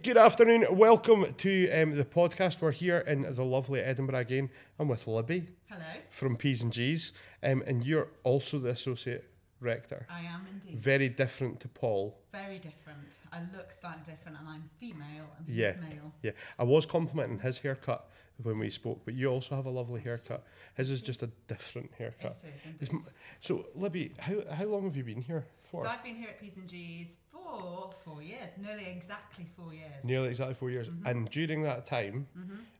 Good 0.00 0.16
afternoon. 0.16 0.64
Welcome 0.70 1.34
to 1.38 1.70
um, 1.72 1.96
the 1.96 2.04
podcast. 2.04 2.60
We're 2.60 2.70
here 2.70 2.98
in 2.98 3.22
the 3.34 3.44
lovely 3.44 3.80
Edinburgh 3.80 4.20
again. 4.20 4.48
I'm 4.78 4.86
with 4.86 5.08
Libby 5.08 5.48
Hello, 5.68 5.82
from 6.08 6.36
P's 6.36 6.62
and 6.62 6.72
G's, 6.72 7.12
um, 7.42 7.64
and 7.66 7.84
you're 7.84 8.06
also 8.22 8.60
the 8.60 8.68
associate 8.68 9.28
rector. 9.60 10.06
I 10.08 10.20
am 10.20 10.46
indeed. 10.52 10.78
Very 10.78 11.08
different 11.08 11.58
to 11.60 11.68
Paul. 11.68 12.16
Very 12.30 12.58
different. 12.60 13.00
I 13.32 13.40
look 13.52 13.72
slightly 13.72 14.02
different, 14.06 14.38
and 14.38 14.48
I'm 14.48 14.70
female, 14.78 15.26
and 15.36 15.48
he's 15.48 15.56
Yeah. 15.56 15.72
male. 15.80 16.12
Yeah, 16.22 16.30
I 16.60 16.62
was 16.62 16.86
complimenting 16.86 17.40
his 17.40 17.58
haircut 17.58 18.08
when 18.40 18.60
we 18.60 18.70
spoke, 18.70 19.00
but 19.04 19.14
you 19.14 19.26
also 19.28 19.56
have 19.56 19.66
a 19.66 19.70
lovely 19.70 20.00
haircut. 20.00 20.44
His 20.76 20.90
is 20.90 21.02
just 21.02 21.24
a 21.24 21.30
different 21.48 21.92
haircut. 21.98 22.38
It 22.44 22.80
is 22.80 22.88
m- 22.90 23.04
So, 23.40 23.66
Libby, 23.74 24.12
how, 24.20 24.44
how 24.54 24.66
long 24.66 24.84
have 24.84 24.96
you 24.96 25.02
been 25.02 25.22
here 25.22 25.44
for? 25.64 25.82
So 25.84 25.90
I've 25.90 26.04
been 26.04 26.14
here 26.14 26.28
at 26.28 26.40
P's 26.40 26.56
and 26.56 26.68
G's 26.68 27.16
for 27.52 27.90
four 28.04 28.22
years, 28.22 28.48
nearly 28.56 28.86
exactly 28.86 29.46
four 29.56 29.72
years. 29.72 30.04
Nearly 30.04 30.28
exactly 30.28 30.54
four 30.54 30.70
years, 30.70 30.88
Mm-hmm. 30.88 31.06
and 31.06 31.30
during 31.30 31.62
that 31.62 31.86
time, 31.86 32.26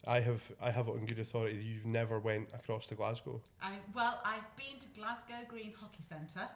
I 0.06 0.20
have 0.20 0.42
I 0.60 0.70
have 0.70 0.88
it 0.88 0.92
on 0.92 1.06
good 1.06 1.18
authority 1.18 1.56
that 1.56 1.64
you've 1.64 1.86
never 1.86 2.18
went 2.18 2.48
across 2.54 2.86
to 2.88 2.94
Glasgow. 2.94 3.40
I, 3.62 3.72
well, 3.94 4.20
I've 4.24 4.48
been 4.56 4.78
to 4.80 4.88
Glasgow 4.98 5.36
Green 5.48 5.72
Hockey 5.78 6.02
Centre, 6.02 6.48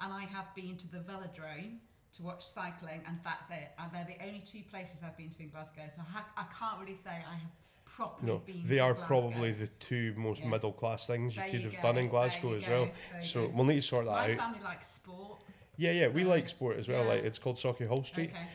and 0.00 0.12
I 0.12 0.22
have 0.22 0.54
been 0.54 0.76
to 0.76 0.90
the 0.90 0.98
Velodrome 0.98 1.78
to 2.14 2.22
watch 2.22 2.44
cycling, 2.46 3.02
and 3.06 3.18
that's 3.24 3.50
it. 3.50 3.70
And 3.78 3.90
they're 3.92 4.06
the 4.16 4.24
only 4.26 4.40
two 4.40 4.62
places 4.70 5.00
I've 5.04 5.16
been 5.16 5.30
to 5.30 5.42
in 5.42 5.48
Glasgow. 5.50 5.82
So 5.94 6.00
I, 6.02 6.10
ha- 6.18 6.28
I 6.36 6.44
can't 6.58 6.80
really 6.80 6.96
say 6.96 7.10
I 7.10 7.34
have 7.34 7.50
properly 7.84 8.26
been. 8.26 8.34
No, 8.34 8.38
been. 8.46 8.62
they 8.66 8.78
are 8.78 8.94
Glasgow. 8.94 9.06
probably 9.06 9.52
the 9.52 9.66
two 9.80 10.14
most 10.16 10.40
Yeah. 10.42 10.48
middle 10.48 10.72
class 10.72 11.06
things 11.06 11.34
you 11.36 11.42
There 11.42 11.50
could 11.50 11.60
you 11.62 11.70
have 11.70 11.82
go, 11.82 11.88
done 11.88 11.98
in 11.98 12.08
Glasgow 12.08 12.54
as 12.54 12.64
go, 12.64 12.70
well. 12.70 12.88
there 13.12 13.22
So 13.22 13.50
we'll 13.52 13.64
need 13.66 13.76
to 13.82 13.86
sort 13.86 14.04
that 14.06 14.12
My 14.12 14.32
out. 14.32 14.38
family 14.38 14.60
likes 14.64 14.88
sport. 14.94 15.38
Yeah, 15.78 15.92
yeah, 15.92 16.08
we 16.08 16.24
like 16.24 16.48
sport 16.48 16.78
as 16.78 16.88
well. 16.88 17.02
Yeah. 17.02 17.08
Like 17.10 17.24
it's 17.24 17.38
called 17.38 17.56
Sauchiehall 17.56 18.06
Street. 18.06 18.30
Okay, 18.30 18.48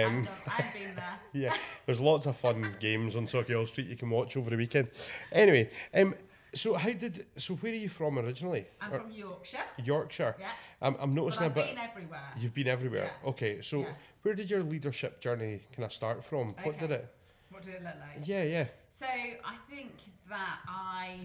yeah, 0.00 0.06
Um, 0.06 0.28
I've, 0.46 0.64
I've 0.66 0.72
been 0.72 0.94
there. 0.96 1.18
Yeah, 1.32 1.56
there's 1.86 2.00
lots 2.00 2.26
of 2.26 2.36
fun 2.36 2.74
games 2.80 3.14
on 3.16 3.26
Sauchiehall 3.26 3.68
Street 3.68 3.88
you 3.88 3.96
can 3.96 4.08
watch 4.10 4.36
over 4.36 4.50
the 4.50 4.56
weekend. 4.56 4.88
Anyway, 5.32 5.70
um, 5.94 6.14
so 6.54 6.74
how 6.74 6.90
did 6.92 7.26
so 7.36 7.54
where 7.56 7.72
are 7.72 7.74
you 7.76 7.88
from 7.88 8.18
originally? 8.18 8.64
I'm 8.80 8.92
Or- 8.94 9.00
from 9.00 9.10
Yorkshire. 9.12 9.58
Yorkshire. 9.84 10.36
Yeah. 10.38 10.48
I'm, 10.80 10.94
I'm 10.98 11.10
But 11.10 11.16
noticing 11.16 11.42
a 11.42 11.46
I've 11.46 11.54
bit. 11.54 11.66
been 11.74 11.78
everywhere. 11.78 12.30
You've 12.38 12.54
been 12.54 12.68
everywhere. 12.68 13.10
Yeah. 13.22 13.28
Okay, 13.30 13.60
so 13.60 13.80
Yeah. 13.80 13.86
where 14.22 14.34
did 14.34 14.50
your 14.50 14.62
leadership 14.62 15.20
journey 15.20 15.60
kind 15.76 15.84
of 15.84 15.92
start 15.92 16.24
from? 16.24 16.54
What 16.62 16.78
did 16.78 16.90
it? 16.90 17.06
What 17.50 17.62
did 17.62 17.74
it 17.74 17.82
look 17.82 17.94
like? 18.00 18.26
Yeah, 18.26 18.42
yeah. 18.44 18.66
So 18.98 19.06
I 19.06 19.56
think 19.70 19.92
that 20.28 20.58
I, 20.66 21.18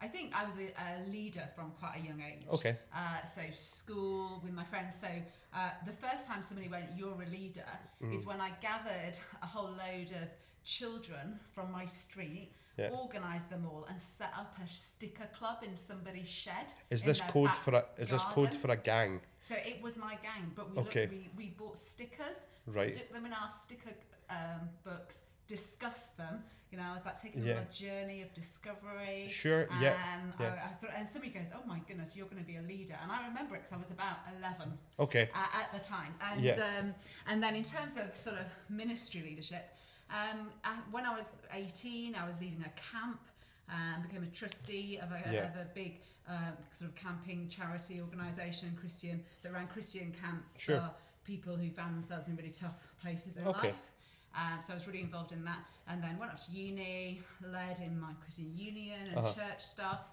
I 0.00 0.08
think 0.08 0.32
I 0.34 0.44
was 0.44 0.56
a, 0.56 0.68
a 0.78 1.08
leader 1.10 1.48
from 1.54 1.72
quite 1.80 1.96
a 2.02 2.06
young 2.06 2.20
age. 2.20 2.44
Okay. 2.52 2.76
Uh, 2.94 3.24
so 3.24 3.40
school 3.54 4.40
with 4.44 4.52
my 4.52 4.64
friends. 4.64 4.94
So 5.00 5.08
uh, 5.54 5.70
the 5.86 5.92
first 5.92 6.26
time 6.28 6.42
somebody 6.42 6.68
went, 6.68 6.84
"You're 6.96 7.22
a 7.22 7.30
leader," 7.30 7.64
Mm. 8.02 8.14
is 8.14 8.26
when 8.26 8.40
I 8.40 8.50
gathered 8.60 9.16
a 9.42 9.46
whole 9.46 9.70
load 9.70 10.10
of 10.22 10.28
children 10.64 11.38
from 11.54 11.70
my 11.72 11.86
street. 11.86 12.50
Yeah. 12.76 12.90
Organised 12.90 13.48
them 13.48 13.64
all 13.64 13.86
and 13.88 13.98
set 13.98 14.32
up 14.38 14.54
a 14.62 14.68
sticker 14.68 15.28
club 15.38 15.58
in 15.62 15.74
somebody's 15.76 16.28
shed. 16.28 16.74
Is 16.90 17.02
this 17.02 17.22
code 17.22 17.54
for 17.64 17.72
a 17.74 17.84
is 17.96 18.10
this 18.10 18.22
code 18.24 18.52
for 18.52 18.70
a 18.70 18.76
gang? 18.76 19.20
So 19.48 19.54
it 19.54 19.80
was 19.80 19.96
my 19.96 20.16
gang, 20.16 20.52
but 20.54 20.70
we, 20.72 20.76
Okay. 20.78 21.02
looked, 21.06 21.12
we, 21.12 21.30
we 21.36 21.46
bought 21.56 21.78
stickers, 21.78 22.36
Right. 22.66 22.94
stuck 22.94 23.10
them 23.12 23.24
in 23.26 23.32
our 23.32 23.48
sticker 23.48 23.94
um, 24.28 24.68
books, 24.84 25.20
discussed 25.46 26.16
them. 26.16 26.42
You 26.72 26.78
know, 26.78 26.84
I 26.90 26.94
was 26.94 27.04
like 27.04 27.20
taking 27.20 27.44
Yeah. 27.44 27.58
on 27.58 27.62
a 27.62 27.72
journey 27.72 28.22
of 28.22 28.32
discovery. 28.34 29.28
Sure, 29.28 29.68
yeah, 29.80 29.96
And, 30.14 30.34
yeah. 30.40 30.66
I, 30.68 30.70
I 30.70 30.74
sort 30.74 30.92
and 30.96 31.08
somebody 31.08 31.32
goes, 31.32 31.48
"Oh 31.54 31.64
my 31.66 31.78
goodness, 31.86 32.16
you're 32.16 32.26
going 32.26 32.42
to 32.42 32.46
be 32.46 32.56
a 32.56 32.62
leader." 32.62 32.98
And 33.02 33.10
I 33.10 33.26
remember 33.28 33.54
it 33.54 33.60
because 33.62 33.72
I 33.72 33.76
was 33.78 33.90
about 33.90 34.16
eleven 34.36 34.76
Okay. 34.98 35.30
uh, 35.34 35.60
at 35.62 35.72
the 35.72 35.78
time. 35.78 36.14
And 36.20 36.40
Yeah. 36.40 36.54
um, 36.80 36.94
and 37.28 37.42
then 37.42 37.54
in 37.54 37.62
terms 37.64 37.96
of 37.96 38.14
sort 38.14 38.36
of 38.36 38.46
ministry 38.68 39.22
leadership, 39.22 39.76
um, 40.10 40.50
I, 40.64 40.74
when 40.90 41.06
I 41.06 41.16
was 41.16 41.28
18, 41.52 42.14
I 42.16 42.26
was 42.26 42.40
leading 42.40 42.62
a 42.64 42.70
camp 42.92 43.20
and 43.68 44.02
became 44.02 44.22
a 44.24 44.26
trustee 44.30 44.98
of 44.98 45.10
a, 45.12 45.20
Yeah. 45.32 45.48
of 45.50 45.56
a 45.56 45.64
big 45.74 46.00
uh, 46.28 46.50
sort 46.72 46.90
of 46.90 46.94
camping 46.96 47.48
charity 47.48 48.00
organisation, 48.00 48.76
Christian, 48.80 49.24
that 49.42 49.52
ran 49.52 49.68
Christian 49.68 50.12
camps 50.20 50.58
Sure. 50.58 50.78
for 50.80 50.90
people 51.24 51.56
who 51.56 51.70
found 51.70 51.94
themselves 51.94 52.26
in 52.28 52.34
really 52.36 52.50
tough 52.50 52.74
places 53.00 53.36
in 53.36 53.46
Okay. 53.46 53.68
life. 53.68 53.80
Um, 54.36 54.60
so 54.60 54.72
I 54.72 54.76
was 54.76 54.86
really 54.86 55.00
involved 55.00 55.32
in 55.32 55.44
that, 55.46 55.60
and 55.88 56.02
then 56.02 56.18
went 56.18 56.30
up 56.30 56.38
to 56.46 56.52
uni, 56.52 57.22
led 57.42 57.80
in 57.80 57.98
my 57.98 58.12
Christian 58.22 58.52
Union 58.54 59.06
and 59.08 59.16
Uh-huh. 59.18 59.32
church 59.34 59.62
stuff, 59.64 60.10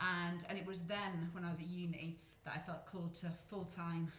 and 0.00 0.44
and 0.48 0.56
it 0.58 0.66
was 0.66 0.80
then 0.82 1.28
when 1.32 1.44
I 1.44 1.50
was 1.50 1.58
at 1.58 1.66
uni 1.68 2.18
that 2.44 2.54
I 2.54 2.58
felt 2.60 2.86
called 2.86 3.14
to 3.16 3.28
full 3.50 3.64
time 3.64 4.10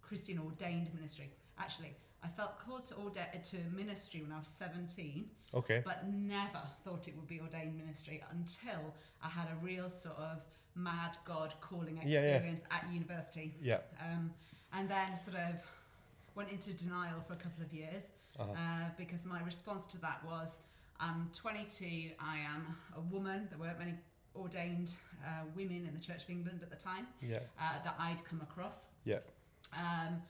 Christian 0.00 0.38
ordained 0.38 0.92
ministry. 0.94 1.30
Actually, 1.58 1.94
I 2.22 2.28
felt 2.28 2.58
called 2.58 2.86
to 2.86 2.94
order 2.96 3.26
to 3.50 3.56
ministry 3.74 4.22
when 4.22 4.32
I 4.32 4.38
was 4.38 4.48
17, 4.48 5.28
Okay. 5.54 5.82
but 5.84 6.06
never 6.08 6.62
thought 6.84 7.08
it 7.08 7.16
would 7.16 7.26
be 7.26 7.40
ordained 7.40 7.76
ministry 7.76 8.22
until 8.30 8.94
I 9.22 9.28
had 9.28 9.48
a 9.50 9.56
real 9.56 9.90
sort 9.90 10.16
of 10.18 10.40
mad 10.74 11.18
God 11.26 11.54
calling 11.60 11.96
Yeah, 11.98 12.04
yeah. 12.06 12.18
experience 12.20 12.62
at 12.70 12.90
university. 12.90 13.56
Yeah. 13.60 13.80
Um, 14.00 14.32
and 14.72 14.88
then 14.88 15.16
sort 15.18 15.36
of 15.36 15.56
went 16.34 16.50
into 16.50 16.72
denial 16.72 17.20
for 17.26 17.34
a 17.34 17.36
couple 17.36 17.62
of 17.62 17.72
years 17.74 18.04
Uh-huh. 18.38 18.50
uh, 18.52 18.88
because 18.96 19.24
my 19.24 19.40
response 19.42 19.86
to 19.86 19.98
that 19.98 20.24
was 20.24 20.56
I'm 21.00 21.30
22, 21.34 22.10
I 22.20 22.38
am 22.38 22.76
a 22.96 23.00
woman, 23.00 23.46
there 23.50 23.58
weren't 23.58 23.78
many 23.78 23.94
ordained 24.36 24.94
uh, 25.26 25.42
women 25.54 25.84
in 25.86 25.92
the 25.92 26.00
Church 26.00 26.22
of 26.24 26.30
England 26.30 26.60
at 26.62 26.70
the 26.70 26.76
time 26.76 27.06
Yeah. 27.20 27.40
uh, 27.60 27.82
that 27.84 27.96
I'd 27.98 28.24
come 28.24 28.40
across. 28.40 28.86
Yeah. 29.04 29.18
Um, 29.74 30.22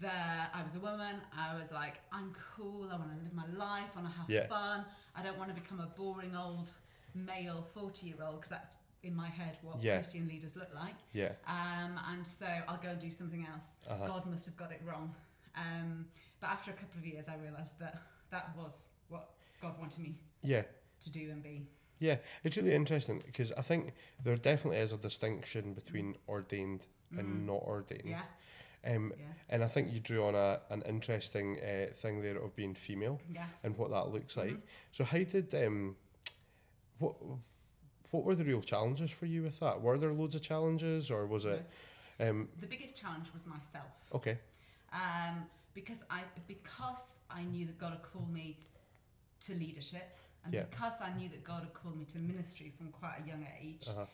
there, 0.00 0.48
I 0.54 0.62
was 0.62 0.74
a 0.74 0.80
woman. 0.80 1.16
I 1.36 1.54
was 1.56 1.70
like, 1.70 2.00
I'm 2.12 2.34
cool. 2.56 2.88
I 2.90 2.96
want 2.96 3.10
to 3.10 3.22
live 3.22 3.34
my 3.34 3.46
life. 3.54 3.90
I 3.96 4.00
want 4.00 4.12
to 4.12 4.18
have 4.20 4.30
Yeah. 4.30 4.46
fun. 4.46 4.84
I 5.14 5.22
don't 5.22 5.36
want 5.38 5.54
to 5.54 5.60
become 5.60 5.80
a 5.80 5.86
boring 5.86 6.34
old 6.34 6.70
male 7.14 7.66
40 7.74 8.06
year 8.06 8.16
old 8.24 8.36
because 8.36 8.50
that's 8.50 8.74
in 9.02 9.14
my 9.14 9.28
head 9.28 9.58
what 9.62 9.82
Yeah. 9.82 9.96
Christian 9.96 10.28
leaders 10.28 10.56
look 10.56 10.72
like. 10.74 10.94
Yeah. 11.12 11.32
Um, 11.46 12.00
and 12.08 12.26
so 12.26 12.46
I'll 12.68 12.78
go 12.78 12.88
and 12.90 13.00
do 13.00 13.10
something 13.10 13.46
else. 13.52 13.74
Uh-huh. 13.88 14.06
God 14.06 14.26
must 14.26 14.46
have 14.46 14.56
got 14.56 14.72
it 14.72 14.80
wrong. 14.84 15.14
Um, 15.56 16.06
but 16.42 16.50
after 16.50 16.70
a 16.72 16.74
couple 16.74 16.98
of 16.98 17.06
years, 17.06 17.28
I 17.28 17.36
realised 17.36 17.78
that 17.78 18.02
that 18.30 18.54
was 18.56 18.86
what 19.08 19.30
God 19.62 19.78
wanted 19.78 20.00
me 20.00 20.16
Yeah. 20.42 20.64
to 21.00 21.10
do 21.10 21.30
and 21.30 21.42
be. 21.42 21.66
Yeah, 22.00 22.16
it's 22.42 22.56
really 22.56 22.74
interesting 22.74 23.22
because 23.24 23.52
I 23.52 23.62
think 23.62 23.94
there 24.22 24.36
definitely 24.36 24.78
is 24.80 24.90
a 24.92 24.96
distinction 24.98 25.72
between 25.72 26.16
ordained 26.28 26.84
and 27.16 27.46
not 27.46 27.62
ordained. 27.62 28.04
Mm. 28.06 28.10
Yeah, 28.10 28.22
Um, 28.84 29.12
yeah, 29.16 29.26
and 29.50 29.62
I 29.62 29.68
think 29.68 29.92
you 29.92 30.00
drew 30.00 30.24
on 30.24 30.34
a 30.34 30.60
an 30.70 30.82
interesting 30.82 31.60
uh, 31.60 31.92
thing 31.94 32.20
there 32.22 32.38
of 32.42 32.56
being 32.56 32.74
female 32.74 33.20
yeah. 33.30 33.46
and 33.62 33.76
what 33.78 33.90
that 33.92 34.08
looks 34.08 34.36
like. 34.36 34.50
Mhm. 34.54 34.62
So 34.90 35.04
how 35.04 35.18
did 35.22 35.54
um, 35.54 35.96
what 36.98 37.14
what 38.10 38.24
were 38.24 38.34
the 38.34 38.44
real 38.44 38.62
challenges 38.62 39.10
for 39.12 39.26
you 39.26 39.42
with 39.44 39.60
that? 39.60 39.80
Were 39.80 39.96
there 39.98 40.12
loads 40.12 40.34
of 40.34 40.42
challenges, 40.42 41.08
or 41.10 41.26
was 41.26 41.44
it 41.44 41.64
um, 42.18 42.48
The 42.60 42.66
biggest 42.66 42.96
challenge 42.96 43.32
was 43.32 43.46
myself. 43.46 43.92
okay? 44.12 44.38
um, 44.92 45.46
because 45.74 46.02
I 46.10 46.22
because 46.46 47.14
I 47.30 47.42
knew 47.44 47.66
that 47.66 47.78
God 47.78 47.90
had 47.92 48.02
called 48.02 48.32
me 48.32 48.58
to 49.40 49.54
leadership, 49.54 50.16
and 50.44 50.52
Yeah. 50.54 50.64
because 50.64 50.94
I 51.00 51.12
knew 51.14 51.28
that 51.30 51.44
God 51.44 51.62
had 51.64 51.74
called 51.74 51.96
me 51.96 52.04
to 52.06 52.18
ministry 52.18 52.70
from 52.70 52.92
quite 52.92 53.20
a 53.22 53.26
young 53.26 53.46
age, 53.60 53.88
Uh-huh. 53.88 54.06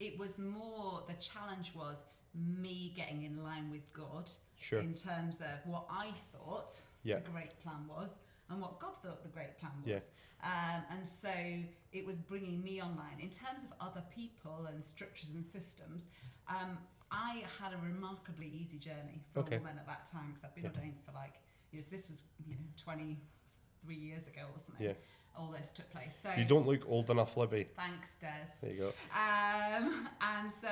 it 0.00 0.18
was 0.18 0.38
more 0.38 1.02
the 1.06 1.14
challenge 1.14 1.74
was 1.74 2.02
me 2.34 2.90
getting 2.96 3.22
in 3.22 3.42
line 3.42 3.70
with 3.70 3.90
God 3.92 4.30
Sure. 4.56 4.80
in 4.80 4.94
terms 4.94 5.40
of 5.40 5.64
what 5.66 5.86
I 5.88 6.12
thought 6.32 6.82
Yeah. 7.04 7.20
the 7.20 7.30
great 7.30 7.58
plan 7.60 7.86
was 7.86 8.18
and 8.48 8.60
what 8.60 8.78
God 8.80 9.00
thought 9.02 9.22
the 9.22 9.28
great 9.28 9.56
plan 9.58 9.72
Yeah. 9.86 9.94
was. 9.94 10.10
Um, 10.42 10.84
and 10.90 11.08
so 11.08 11.64
it 11.92 12.04
was 12.04 12.18
bringing 12.18 12.62
me 12.62 12.82
online. 12.82 13.18
In 13.20 13.30
terms 13.30 13.62
of 13.62 13.72
other 13.80 14.02
people 14.10 14.66
and 14.66 14.84
structures 14.84 15.30
and 15.30 15.44
systems, 15.44 16.06
um, 16.48 16.76
I 17.14 17.44
had 17.60 17.72
a 17.72 17.78
remarkably 17.78 18.48
easy 18.48 18.78
journey 18.78 19.22
for 19.32 19.40
Okay. 19.40 19.56
a 19.56 19.58
woman 19.58 19.78
at 19.78 19.86
that 19.86 20.04
time 20.06 20.28
because 20.28 20.44
I've 20.44 20.54
been 20.54 20.64
Yeah. 20.64 20.70
ordained 20.70 21.00
for 21.04 21.12
like, 21.12 21.34
you 21.70 21.80
know, 21.80 21.86
this 21.90 22.08
was 22.08 22.22
you 22.46 22.54
know, 22.54 22.60
23 22.82 23.96
years 23.96 24.26
ago 24.26 24.42
or 24.52 24.58
something. 24.58 24.86
Yeah. 24.86 24.92
All 25.36 25.50
this 25.50 25.70
took 25.72 25.90
place. 25.90 26.18
So 26.22 26.30
You 26.36 26.44
don't 26.44 26.66
look 26.66 26.86
old 26.88 27.10
enough, 27.10 27.36
Libby. 27.36 27.64
thanks, 27.76 28.14
Des. 28.20 28.48
There 28.60 28.70
you 28.72 28.78
go. 28.78 28.88
Um, 29.12 30.08
and 30.20 30.52
so, 30.52 30.68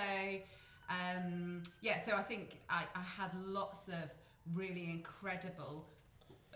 um, 0.89 1.63
yeah, 1.81 2.01
so 2.01 2.17
I 2.17 2.23
think 2.23 2.59
I, 2.69 2.85
I 2.95 3.03
had 3.03 3.31
lots 3.45 3.89
of 3.89 4.11
really 4.55 4.85
incredible 4.91 5.89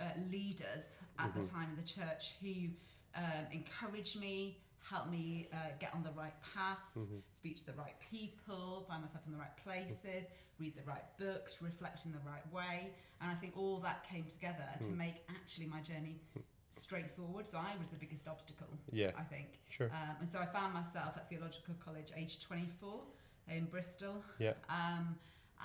uh, 0.01 0.05
leaders 0.31 0.99
at 1.19 1.35
the 1.35 1.45
time 1.45 1.71
in 1.71 1.77
the 1.77 1.83
church 1.83 2.35
who 2.41 2.69
um, 3.17 3.47
encouraged 3.53 4.21
me, 4.21 4.59
helped 4.89 5.11
me 5.11 5.49
uh, 5.53 5.57
get 5.81 5.93
on 5.95 6.03
the 6.03 6.13
right 6.13 6.35
path, 6.55 6.79
speak 7.35 7.57
to 7.59 7.67
the 7.67 7.73
right 7.73 7.95
people, 8.11 8.85
find 8.89 9.03
myself 9.03 9.23
in 9.27 9.33
the 9.33 9.39
right 9.39 9.57
places, 9.63 10.27
read 10.59 10.75
the 10.77 10.83
right 10.87 11.05
books, 11.19 11.61
reflect 11.61 12.05
in 12.07 12.13
the 12.13 12.21
right 12.25 12.47
way. 12.53 12.93
And 13.21 13.31
I 13.31 13.35
think 13.35 13.55
all 13.57 13.79
that 13.81 14.07
came 14.09 14.25
together 14.25 14.65
to 14.83 14.91
make 14.91 15.15
actually 15.29 15.67
my 15.67 15.81
journey 15.81 16.17
straightforward. 16.71 17.49
So 17.49 17.59
I 17.59 17.77
was 17.79 17.89
the 17.89 17.97
biggest 17.97 18.29
obstacle, 18.29 18.69
Yeah. 18.93 19.11
I 19.19 19.23
think. 19.23 19.59
Sure. 19.69 19.89
Um, 19.91 20.17
and 20.21 20.31
so 20.31 20.39
I 20.39 20.47
found 20.47 20.73
myself 20.75 21.15
at 21.17 21.29
Theological 21.29 21.75
College 21.85 22.13
age 22.17 22.39
24 22.41 23.01
in 23.49 23.65
Bristol. 23.67 24.23
Yeah. 24.39 24.53
Um, 24.69 25.17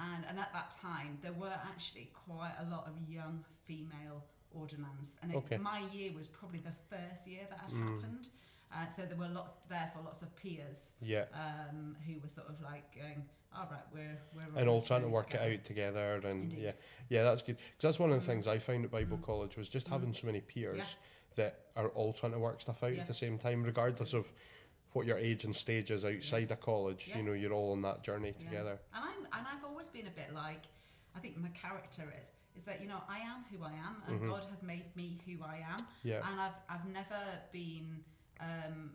and, 0.02 0.26
and 0.30 0.40
at 0.40 0.52
that 0.54 0.72
time, 0.72 1.18
there 1.22 1.34
were 1.34 1.54
actually 1.70 2.10
quite 2.26 2.54
a 2.60 2.70
lot 2.70 2.88
of 2.88 2.94
young 3.10 3.44
female 3.66 4.24
ordinands, 4.54 5.16
and 5.22 5.32
it, 5.32 5.38
Okay. 5.38 5.58
my 5.58 5.82
year 5.94 6.12
was 6.14 6.28
probably 6.28 6.60
the 6.60 6.74
first 6.90 7.28
year 7.28 7.42
that 7.50 7.60
had 7.60 7.72
Mm. 7.72 7.84
happened. 7.96 8.28
Uh, 8.74 8.88
so 8.88 9.06
there 9.06 9.18
were 9.18 9.28
lots, 9.28 9.54
therefore, 9.70 10.02
lots 10.04 10.22
of 10.22 10.36
peers 10.36 10.92
Yeah. 11.02 11.26
um, 11.34 11.96
who 12.06 12.20
were 12.22 12.30
sort 12.30 12.48
of 12.48 12.62
like 12.62 12.96
going, 12.96 13.26
"All 13.56 13.68
right, 13.70 13.84
we're 13.94 14.18
we're 14.34 14.60
and 14.60 14.70
all 14.70 14.82
trying 14.82 15.02
to 15.02 15.10
work 15.10 15.30
together." 15.30 15.52
it 15.52 15.60
out 15.60 15.66
together 15.66 16.14
and 16.24 16.44
Indeed. 16.54 16.60
yeah 16.60 16.72
yeah 17.10 17.24
that's 17.24 17.42
good 17.42 17.58
because 17.58 17.82
that's 17.82 18.00
one 18.00 18.12
of 18.12 18.16
the 18.16 18.22
Mm. 18.24 18.26
things 18.34 18.48
i 18.48 18.58
found 18.60 18.86
at 18.86 18.92
bible 18.92 19.18
Mm. 19.18 19.24
college 19.24 19.58
was 19.58 19.68
just 19.68 19.88
Mm. 19.88 19.92
having 19.92 20.14
so 20.14 20.26
many 20.28 20.40
peers 20.40 20.78
Yeah. 20.78 20.86
that 21.36 21.66
are 21.76 21.90
all 21.90 22.14
trying 22.14 22.32
to 22.32 22.40
work 22.40 22.62
stuff 22.62 22.82
out 22.82 22.94
Yeah. 22.94 23.02
at 23.02 23.08
the 23.08 23.14
same 23.14 23.38
time 23.38 23.64
regardless 23.64 24.14
of 24.14 24.32
what 24.94 25.06
your 25.06 25.18
age 25.18 25.44
and 25.44 25.54
stage 25.56 25.92
is 25.92 26.06
outside 26.06 26.50
of 26.52 26.62
college 26.62 27.10
Yeah. 27.10 27.18
you 27.18 27.24
know 27.24 27.34
you're 27.34 27.52
all 27.54 27.74
on 27.74 27.82
that 27.82 28.04
journey 28.04 28.34
Yeah. 28.40 28.46
together 28.46 28.80
And 28.94 29.04
I'm 29.04 29.26
and 29.26 29.48
I've 29.48 29.66
always 29.66 29.90
been 29.90 30.08
a 30.08 30.12
bit 30.12 30.34
like 30.34 30.64
I 31.14 31.20
think 31.20 31.36
my 31.36 31.50
character 31.50 32.10
is 32.18 32.32
is 32.56 32.64
that 32.64 32.80
you 32.80 32.88
know 32.88 33.02
I 33.10 33.20
am 33.20 33.44
who 33.52 33.64
I 33.66 33.74
am 33.74 34.02
and 34.08 34.22
Mhm. 34.22 34.30
God 34.30 34.46
has 34.46 34.64
made 34.64 34.96
me 34.96 35.20
who 35.26 35.44
I 35.44 35.58
am 35.58 35.86
yeah 36.04 36.26
and 36.30 36.40
I've 36.40 36.56
I've 36.70 36.86
never 36.86 37.42
been 37.52 38.06
um, 38.42 38.92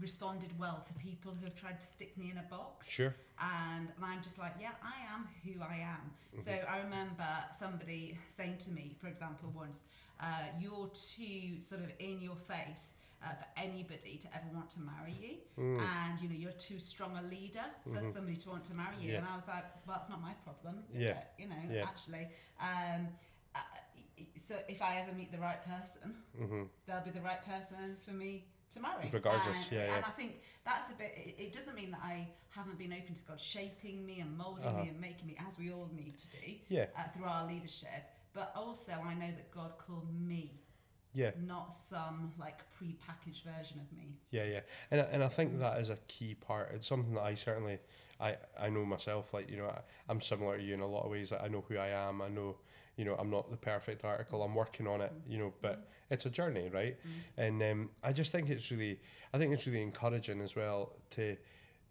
responded 0.00 0.50
well 0.58 0.80
to 0.86 0.92
people 0.94 1.32
who 1.38 1.44
have 1.44 1.54
tried 1.54 1.78
to 1.80 1.86
stick 1.86 2.16
me 2.18 2.30
in 2.30 2.38
a 2.38 2.42
box 2.50 2.88
sure 2.90 3.14
and, 3.40 3.88
and 3.96 4.04
I'm 4.04 4.22
just 4.22 4.38
like, 4.38 4.52
yeah, 4.60 4.70
I 4.80 5.12
am 5.12 5.26
who 5.44 5.60
I 5.60 5.78
am. 5.78 6.12
So 6.38 6.52
Mm-hmm. 6.52 6.72
I 6.72 6.78
remember 6.82 7.26
somebody 7.58 8.16
saying 8.28 8.58
to 8.58 8.70
me, 8.70 8.94
for 9.00 9.08
example, 9.08 9.52
once, 9.56 9.80
uh, 10.20 10.26
you're 10.60 10.88
too 10.94 11.60
sort 11.60 11.80
of 11.80 11.90
in 11.98 12.20
your 12.20 12.36
face 12.36 12.92
uh, 13.24 13.30
for 13.34 13.46
anybody 13.60 14.18
to 14.18 14.28
ever 14.36 14.46
want 14.54 14.70
to 14.70 14.80
marry 14.80 15.16
you, 15.20 15.34
Mm. 15.60 15.80
and 15.80 16.20
you 16.20 16.28
know 16.28 16.36
you're 16.36 16.52
too 16.70 16.78
strong 16.78 17.16
a 17.16 17.22
leader 17.22 17.64
for 17.82 17.98
Mhm. 18.02 18.12
somebody 18.12 18.36
to 18.36 18.50
want 18.50 18.64
to 18.66 18.74
marry 18.74 18.98
you. 19.00 19.10
Yeah. 19.10 19.18
And 19.18 19.26
I 19.26 19.34
was 19.34 19.48
like, 19.48 19.64
well, 19.84 19.96
that's 19.96 20.08
not 20.10 20.20
my 20.22 20.34
problem, 20.44 20.84
is 20.92 21.02
Yeah. 21.02 21.18
it? 21.18 21.26
You 21.38 21.48
know, 21.48 21.62
Yeah. 21.68 21.82
actually. 21.90 22.28
Um, 22.60 23.08
uh, 23.56 23.58
so 24.36 24.54
if 24.68 24.80
I 24.80 25.00
ever 25.00 25.12
meet 25.12 25.32
the 25.32 25.40
right 25.40 25.60
person, 25.64 26.14
hmm 26.38 26.64
they'll 26.86 27.00
be 27.00 27.10
the 27.10 27.20
right 27.30 27.42
person 27.44 27.96
for 28.04 28.12
me 28.12 28.44
to 28.74 28.80
marry. 28.80 29.08
Regardless, 29.12 29.64
and, 29.68 29.72
yeah, 29.72 29.96
And. 29.96 30.04
I 30.04 30.10
think 30.10 30.40
that's 30.64 30.88
a 30.90 30.94
bit. 30.94 31.12
It, 31.16 31.34
it 31.38 31.52
doesn't 31.52 31.74
mean 31.74 31.90
that 31.92 32.00
I 32.02 32.28
haven't 32.50 32.78
been 32.78 32.92
open 32.92 33.14
to 33.14 33.22
God 33.22 33.40
shaping 33.40 34.04
me 34.04 34.20
and 34.20 34.36
molding 34.36 34.66
Uh-huh. 34.66 34.82
me 34.82 34.88
and 34.88 35.00
making 35.00 35.26
me 35.26 35.36
as 35.48 35.58
we 35.58 35.72
all 35.72 35.88
need 35.92 36.16
to 36.16 36.28
do 36.30 36.52
yeah 36.68 36.86
uh, 36.98 37.02
through 37.14 37.24
our 37.26 37.46
leadership. 37.46 38.04
But 38.32 38.52
also, 38.56 38.92
I 38.92 39.14
know 39.14 39.28
that 39.30 39.50
God 39.52 39.72
called 39.78 40.08
me, 40.12 40.60
yeah 41.12 41.30
not 41.46 41.72
some 41.72 42.32
like 42.38 42.58
pre-packaged 42.76 43.44
version 43.44 43.78
of 43.80 43.96
me. 43.96 44.16
Yeah, 44.30 44.44
yeah, 44.44 44.60
and 44.90 45.00
I- 45.00 45.04
and 45.04 45.22
I 45.24 45.28
think 45.28 45.58
that 45.60 45.78
is 45.80 45.88
a 45.90 45.96
key 46.08 46.34
part. 46.34 46.72
It's 46.74 46.86
something 46.86 47.14
that 47.14 47.22
I 47.22 47.34
certainly, 47.34 47.78
I 48.20 48.36
I 48.58 48.68
know 48.70 48.84
myself. 48.84 49.32
Like 49.32 49.48
you 49.50 49.56
know, 49.58 49.66
I, 49.68 49.80
I'm 50.08 50.20
similar 50.20 50.56
to 50.58 50.62
you 50.62 50.74
in 50.74 50.80
a 50.80 50.86
lot 50.86 51.04
of 51.04 51.10
ways. 51.10 51.30
Like, 51.32 51.42
I 51.42 51.48
know 51.48 51.64
who 51.68 51.76
I 51.76 51.88
am. 51.88 52.20
I 52.22 52.28
know, 52.28 52.56
you 52.96 53.04
know, 53.04 53.14
I'm 53.16 53.30
not 53.30 53.50
the 53.50 53.56
perfect 53.56 54.04
article. 54.04 54.42
I'm 54.42 54.54
working 54.54 54.86
on 54.86 55.00
it. 55.00 55.12
You 55.28 55.38
know, 55.38 55.52
but 55.62 55.88
it's 56.10 56.26
a 56.26 56.30
journey, 56.30 56.68
right? 56.72 56.96
And 57.36 57.62
um, 57.62 57.90
I 58.02 58.12
just 58.12 58.30
think 58.32 58.48
it's 58.50 58.70
really, 58.70 59.00
I 59.32 59.38
think 59.38 59.52
it's 59.52 59.66
really 59.66 59.82
encouraging 59.82 60.40
as 60.40 60.54
well 60.54 60.92
to, 61.12 61.36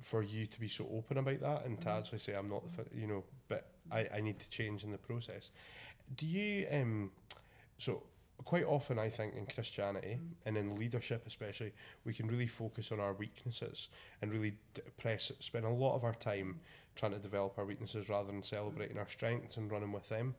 for 0.02 0.22
you 0.24 0.46
to 0.46 0.60
be 0.60 0.68
so 0.68 0.88
open 0.94 1.18
about 1.18 1.40
that 1.42 1.66
and 1.66 1.80
to 1.82 1.90
actually 1.90 2.20
say 2.20 2.34
I'm 2.34 2.50
not 2.50 2.64
the, 2.76 2.86
you 2.98 3.08
know, 3.08 3.24
but 3.48 3.68
I 3.92 4.08
I 4.16 4.22
need 4.22 4.40
to 4.40 4.50
change 4.50 4.84
in 4.84 4.92
the 4.92 4.98
process. 4.98 5.52
Do 6.18 6.26
you 6.26 6.68
um, 6.72 7.12
so 7.78 8.04
quite 8.46 8.66
often 8.66 9.00
I 9.00 9.10
think 9.10 9.36
in 9.36 9.46
Christianity 9.46 10.18
Mm. 10.20 10.30
and 10.46 10.58
in 10.58 10.76
leadership 10.76 11.24
especially 11.28 11.72
we 12.04 12.14
can 12.14 12.28
really 12.28 12.48
focus 12.48 12.92
on 12.92 13.00
our 13.00 13.14
weaknesses 13.14 13.88
and 14.22 14.34
really 14.34 14.52
d- 14.74 14.82
press 14.98 15.32
spend 15.40 15.66
a 15.66 15.70
lot 15.70 15.96
of 15.96 16.04
our 16.04 16.16
time 16.16 16.60
trying 16.96 17.14
to 17.14 17.20
develop 17.20 17.58
our 17.58 17.66
weaknesses 17.66 18.10
rather 18.10 18.28
than 18.32 18.44
celebrating 18.44 18.98
our 18.98 19.08
strengths 19.10 19.56
and 19.58 19.72
running 19.72 19.92
with 19.94 20.08
them. 20.10 20.36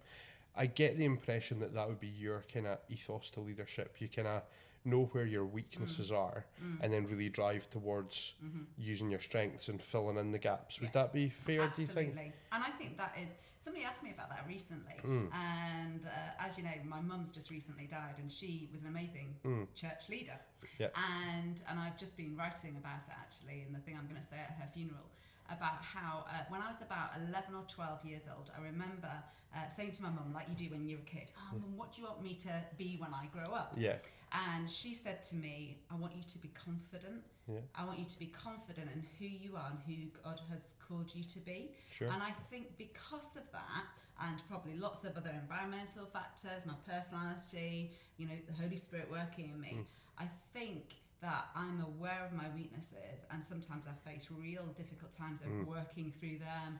I 0.57 0.67
get 0.67 0.97
the 0.97 1.05
impression 1.05 1.59
that 1.61 1.75
that 1.75 1.89
would 1.89 2.01
be 2.01 2.09
your 2.09 2.45
kind 2.53 2.67
of 2.67 2.79
ethos 2.89 3.31
to 3.31 3.41
leadership. 3.41 3.97
You 4.01 4.09
kind 4.09 4.29
of 4.29 4.43
know 4.87 5.05
where 5.13 5.25
your 5.25 5.47
weaknesses 5.47 6.13
are 6.13 6.45
Mm. 6.63 6.79
and 6.83 6.93
then 6.93 7.07
really 7.07 7.31
drive 7.31 7.69
towards 7.71 8.35
Mhm. 8.45 8.67
using 8.77 9.11
your 9.11 9.19
strengths 9.21 9.69
and 9.69 9.83
filling 9.83 10.19
in 10.19 10.31
the 10.31 10.39
gaps. 10.39 10.79
Would 10.81 10.89
Yeah. 10.91 11.03
that 11.05 11.13
be 11.13 11.31
fair, 11.31 11.63
Absolutely. 11.63 12.03
do 12.05 12.09
you 12.11 12.15
think? 12.17 12.35
And 12.53 12.63
I 12.63 12.71
think 12.73 12.99
that 12.99 13.17
is 13.19 13.35
somebody 13.59 13.83
asked 13.87 14.03
me 14.03 14.11
about 14.11 14.29
that 14.29 14.47
recently. 14.47 14.93
Mm. 15.03 15.33
And 15.33 16.07
uh, 16.07 16.11
as 16.39 16.59
you 16.59 16.65
know, 16.65 16.75
my 16.85 17.01
mum's 17.01 17.33
just 17.33 17.51
recently 17.51 17.87
died, 17.87 18.19
and 18.19 18.31
she 18.31 18.69
was 18.71 18.83
an 18.83 18.89
amazing 18.89 19.35
Mm. 19.43 19.75
church 19.75 20.11
leader. 20.11 20.39
Yeah. 20.79 20.91
And 20.95 21.63
and 21.67 21.81
I've 21.81 21.97
just 21.97 22.15
been 22.17 22.37
writing 22.37 22.77
about 22.77 23.05
it 23.09 23.15
actually, 23.19 23.63
in 23.63 23.73
the 23.73 23.81
thing 23.81 23.97
I'm 23.97 24.07
going 24.07 24.21
to 24.21 24.27
say 24.27 24.39
at 24.39 24.51
her 24.51 24.69
funeral 24.73 25.11
about 25.51 25.83
how 25.83 26.25
uh, 26.29 26.45
when 26.49 26.61
I 26.63 26.69
was 26.69 26.81
about 26.83 27.11
11 27.29 27.55
or 27.55 27.65
12 27.69 28.05
years 28.05 28.23
old, 28.35 28.51
I 28.57 28.63
remember 28.63 29.11
uh, 29.55 29.69
saying 29.69 29.93
to 29.93 30.03
my 30.03 30.11
mum, 30.11 30.33
like 30.35 30.49
you 30.49 30.55
do 30.55 30.75
when 30.75 30.89
you're 30.89 30.99
a 30.99 31.03
kid, 31.03 31.31
"Oh, 31.39 31.59
mum, 31.59 31.77
what 31.77 31.93
do 31.93 32.01
you 32.01 32.07
want 32.09 32.23
me 32.23 32.35
to 32.43 32.65
be 32.77 32.97
when 32.99 33.13
I 33.15 33.27
grow 33.33 33.55
up?" 33.55 33.75
Yeah. 33.77 33.97
And 34.33 34.69
she 34.69 34.95
said 34.95 35.23
to 35.31 35.37
me, 35.37 35.79
I 35.93 35.95
want 35.95 36.17
you 36.17 36.25
to 36.27 36.39
be 36.39 36.49
confident. 36.49 37.23
Yeah. 37.47 37.61
I 37.77 37.85
want 37.85 38.01
you 38.01 38.05
to 38.05 38.19
be 38.19 38.27
confident 38.27 38.91
in 38.93 39.05
who 39.19 39.27
you 39.27 39.55
are 39.55 39.71
and 39.71 39.79
who 39.87 40.09
God 40.25 40.41
has 40.51 40.75
called 40.89 41.13
you 41.15 41.23
to 41.23 41.39
be. 41.41 41.71
Sure. 41.89 42.09
And 42.09 42.21
I 42.21 42.33
think 42.51 42.77
because 42.77 43.37
of 43.37 43.45
that, 43.53 43.85
and 44.21 44.43
probably 44.49 44.75
lots 44.75 45.05
of 45.05 45.17
other 45.17 45.31
environmental 45.41 46.07
factors, 46.07 46.67
my 46.67 46.75
personality, 46.87 47.93
you 48.17 48.27
know, 48.27 48.35
the 48.47 48.53
Holy 48.55 48.77
Spirit 48.77 49.09
working 49.11 49.51
in 49.51 49.61
me, 49.61 49.73
Mm. 49.75 49.85
I 50.19 50.29
think 50.53 50.95
that 51.25 51.45
I'm 51.57 51.81
aware 51.93 52.23
of 52.29 52.33
my 52.43 52.49
weaknesses, 52.55 53.19
and 53.31 53.43
sometimes 53.43 53.85
I 53.93 53.95
face 54.09 54.25
real 54.31 54.67
difficult 54.83 55.13
times 55.23 55.41
of 55.41 55.49
Mm. 55.49 55.67
working 55.67 56.13
through 56.19 56.39
them 56.51 56.71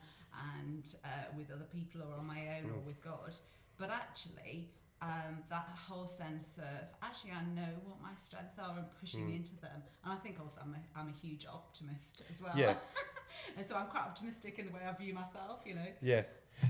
and 0.53 0.85
uh, 1.03 1.25
with 1.37 1.49
other 1.55 1.65
people 1.77 1.99
or 2.03 2.13
on 2.21 2.27
my 2.27 2.41
own 2.57 2.65
or 2.73 2.79
Mm. 2.81 2.85
with 2.85 3.01
God. 3.01 3.33
But 3.77 3.89
actually, 3.89 4.69
um, 5.01 5.43
that 5.49 5.67
whole 5.87 6.07
sense 6.07 6.57
of 6.59 6.81
actually 7.01 7.31
I 7.31 7.43
know 7.59 7.73
what 7.87 7.99
my 8.01 8.15
strengths 8.15 8.57
are 8.59 8.77
and 8.77 8.87
pushing 8.99 9.27
Mm. 9.31 9.35
into 9.37 9.55
them. 9.65 9.79
And 10.03 10.13
I 10.13 10.17
think 10.17 10.39
also 10.39 10.61
I'm 10.61 10.75
a, 10.75 10.99
I'm 10.99 11.09
a 11.09 11.17
huge 11.25 11.45
optimist 11.47 12.21
as 12.29 12.39
well. 12.41 12.55
Yeah. 12.55 12.75
and 13.57 13.65
so 13.67 13.75
I'm 13.75 13.87
quite 13.87 14.03
optimistic 14.11 14.59
in 14.59 14.67
the 14.67 14.73
way 14.73 14.81
I 14.87 14.93
view 14.93 15.13
myself, 15.13 15.61
you 15.65 15.73
know. 15.75 15.91
Yeah, 16.01 16.23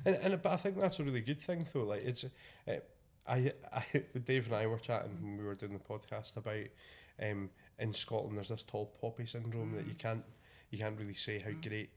and 0.06 0.16
and 0.16 0.42
but 0.42 0.52
I 0.54 0.58
think 0.58 0.78
that's 0.80 1.00
a 1.00 1.04
really 1.04 1.22
good 1.22 1.42
thing 1.42 1.68
though. 1.74 1.84
Like 1.84 2.04
it's, 2.04 2.24
uh, 2.24 2.80
I 3.28 3.54
I 3.74 3.84
Dave 4.32 4.46
and 4.48 4.56
I 4.56 4.66
were 4.68 4.80
chatting 4.80 5.18
when 5.22 5.38
we 5.38 5.44
were 5.44 5.56
doing 5.56 5.74
the 5.74 5.88
podcast 5.94 6.38
about, 6.38 6.68
um, 7.22 7.50
in 7.80 7.92
Scotland 7.94 8.38
there's 8.38 8.50
this 8.50 8.64
tall 8.64 8.86
poppy 9.02 9.26
syndrome 9.26 9.74
that 9.76 9.86
you 9.86 9.94
Mm. 9.94 10.00
can't 10.00 10.26
you 10.72 10.80
can't 10.80 10.98
really 11.00 11.14
say 11.14 11.40
how 11.40 11.52
Mm. 11.52 11.62
great 11.70 11.90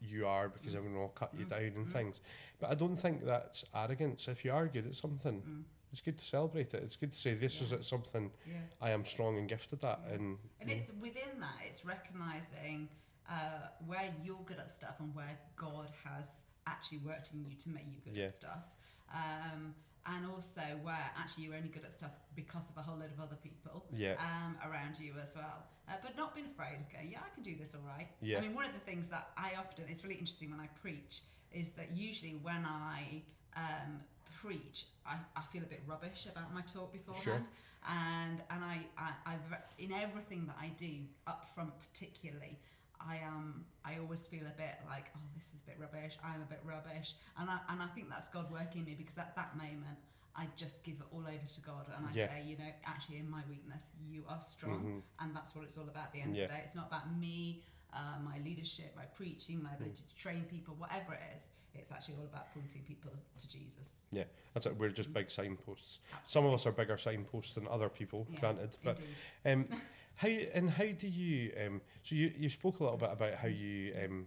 you 0.00 0.26
are 0.26 0.48
because 0.48 0.74
Mm. 0.74 0.76
everyone 0.78 1.00
will 1.00 1.08
cut 1.08 1.34
you 1.34 1.46
Mm. 1.46 1.50
down 1.50 1.62
and 1.62 1.86
Mm. 1.88 1.92
things. 1.92 2.20
But 2.60 2.70
I 2.70 2.74
don't 2.74 2.96
think 2.96 3.24
that's 3.24 3.64
arrogance. 3.74 4.28
If 4.28 4.44
you 4.44 4.52
are 4.52 4.68
good 4.68 4.86
at 4.86 4.94
something, 4.94 5.42
Mm. 5.42 5.64
it's 5.90 6.00
good 6.00 6.18
to 6.18 6.24
celebrate 6.24 6.74
it. 6.74 6.82
It's 6.84 6.96
good 6.96 7.12
to 7.12 7.18
say 7.18 7.34
this 7.34 7.60
is 7.60 7.70
Yeah. 7.72 7.78
at 7.78 7.84
something 7.84 8.30
Yeah. 8.46 8.60
I 8.80 8.90
am 8.90 9.04
strong 9.04 9.36
and 9.38 9.48
gifted 9.48 9.82
at, 9.84 9.98
Yeah. 10.00 10.12
and, 10.14 10.38
And 10.60 10.70
it's 10.70 10.90
within 10.92 11.40
that, 11.40 11.56
it's 11.64 11.84
recognizing 11.84 12.88
uh, 13.26 13.68
where 13.86 14.14
you're 14.22 14.44
good 14.44 14.58
at 14.58 14.70
stuff 14.70 15.00
and 15.00 15.14
where 15.14 15.38
God 15.56 15.88
has 16.04 16.42
actually 16.66 16.98
worked 16.98 17.32
in 17.32 17.42
you 17.42 17.56
to 17.56 17.68
make 17.70 17.86
you 17.86 17.98
good 18.04 18.18
at 18.18 18.34
stuff. 18.34 18.68
Um, 19.10 19.74
and 20.06 20.26
also 20.26 20.60
where 20.82 21.10
actually 21.18 21.44
you're 21.44 21.54
only 21.54 21.68
good 21.68 21.84
at 21.84 21.92
stuff 21.92 22.10
because 22.34 22.68
of 22.68 22.76
a 22.76 22.82
whole 22.82 22.98
load 22.98 23.10
of 23.12 23.20
other 23.20 23.36
people 23.42 23.84
yeah, 23.94 24.14
um, 24.18 24.56
around 24.68 24.98
you 24.98 25.12
as 25.22 25.34
well. 25.34 25.64
Uh, 25.88 25.92
but 26.02 26.16
not 26.16 26.34
being 26.34 26.46
afraid 26.46 26.76
of 26.80 26.92
going, 26.92 27.10
yeah, 27.10 27.18
I 27.20 27.34
can 27.34 27.42
do 27.42 27.56
this 27.58 27.74
all 27.74 27.86
right. 27.86 28.08
Yeah. 28.20 28.38
I 28.38 28.40
mean, 28.40 28.54
one 28.54 28.64
of 28.64 28.72
the 28.72 28.80
things 28.80 29.08
that 29.08 29.28
I 29.36 29.52
often, 29.58 29.84
it's 29.88 30.02
really 30.02 30.16
interesting 30.16 30.50
when 30.50 30.60
I 30.60 30.68
preach, 30.80 31.22
is 31.52 31.70
that 31.70 31.90
usually 31.92 32.36
when 32.42 32.64
I 32.64 33.22
um, 33.56 34.00
preach, 34.40 34.86
I, 35.06 35.16
I 35.36 35.42
feel 35.52 35.62
a 35.62 35.66
bit 35.66 35.82
rubbish 35.86 36.26
about 36.30 36.52
my 36.54 36.62
talk 36.62 36.92
beforehand. 36.92 37.24
Sure. 37.24 37.42
And 37.86 38.40
and 38.48 38.64
I, 38.64 38.80
I, 38.96 39.10
I 39.26 39.34
in 39.78 39.92
everything 39.92 40.46
that 40.46 40.56
I 40.58 40.72
do 40.78 40.90
up 41.26 41.50
front 41.54 41.70
particularly, 41.78 42.58
I 43.00 43.16
am 43.16 43.64
I 43.84 43.98
always 43.98 44.26
feel 44.26 44.46
a 44.46 44.56
bit 44.56 44.76
like 44.88 45.06
oh 45.16 45.20
this 45.34 45.48
is 45.54 45.60
a 45.62 45.66
bit 45.66 45.76
rubbish 45.80 46.16
I'm 46.24 46.42
a 46.42 46.46
bit 46.46 46.60
rubbish 46.64 47.14
and 47.38 47.50
I 47.50 47.58
and 47.68 47.82
I 47.82 47.86
think 47.88 48.08
that's 48.08 48.28
God 48.28 48.50
working 48.50 48.84
me 48.84 48.94
because 48.96 49.18
at 49.18 49.34
that 49.36 49.56
moment 49.56 49.98
I 50.36 50.48
just 50.56 50.82
give 50.82 50.94
it 50.96 51.06
all 51.12 51.20
over 51.20 51.46
to 51.54 51.60
God 51.60 51.86
and 51.96 52.06
I 52.06 52.10
Yeah. 52.12 52.28
say 52.28 52.42
you 52.46 52.56
know 52.56 52.70
actually 52.84 53.18
in 53.18 53.28
my 53.30 53.42
weakness 53.48 53.88
you 54.08 54.24
are 54.28 54.40
strong 54.40 54.82
Mhm. 54.84 55.02
and 55.20 55.36
that's 55.36 55.54
what 55.54 55.64
it's 55.64 55.76
all 55.76 55.88
about 55.88 56.06
at 56.06 56.12
the 56.12 56.20
end 56.22 56.36
Yeah. 56.36 56.44
of 56.44 56.50
the 56.50 56.56
day 56.56 56.62
it's 56.64 56.74
not 56.74 56.86
about 56.88 57.14
me 57.16 57.62
uh, 57.92 58.18
my 58.20 58.38
leadership 58.38 58.94
my 58.96 59.04
preaching 59.06 59.62
my 59.62 59.72
ability 59.74 60.02
Mm. 60.02 60.08
to 60.08 60.16
train 60.16 60.44
people 60.44 60.74
whatever 60.76 61.14
it 61.14 61.22
is 61.36 61.48
it's 61.74 61.90
actually 61.92 62.14
all 62.16 62.24
about 62.24 62.52
pointing 62.54 62.82
people 62.84 63.10
to 63.40 63.48
Jesus 63.48 64.00
Yeah, 64.12 64.24
that's 64.52 64.64
it. 64.66 64.76
We're 64.76 64.90
just 64.90 65.12
big 65.12 65.28
signposts. 65.28 65.98
Some 66.22 66.46
of 66.46 66.54
us 66.54 66.66
are 66.66 66.70
bigger 66.72 66.96
signposts 66.96 67.54
than 67.54 67.66
other 67.66 67.88
people, 67.88 68.28
Yeah, 68.30 68.38
granted, 68.38 68.76
but 68.84 69.00
Um, 69.44 69.66
how 70.16 70.28
and 70.28 70.70
how 70.70 70.86
do 70.86 71.08
you? 71.08 71.52
Um, 71.64 71.80
so 72.02 72.14
you 72.14 72.32
you 72.38 72.48
spoke 72.48 72.80
a 72.80 72.84
little 72.84 72.98
bit 72.98 73.10
about 73.12 73.34
how 73.34 73.48
you 73.48 73.94
um, 74.04 74.26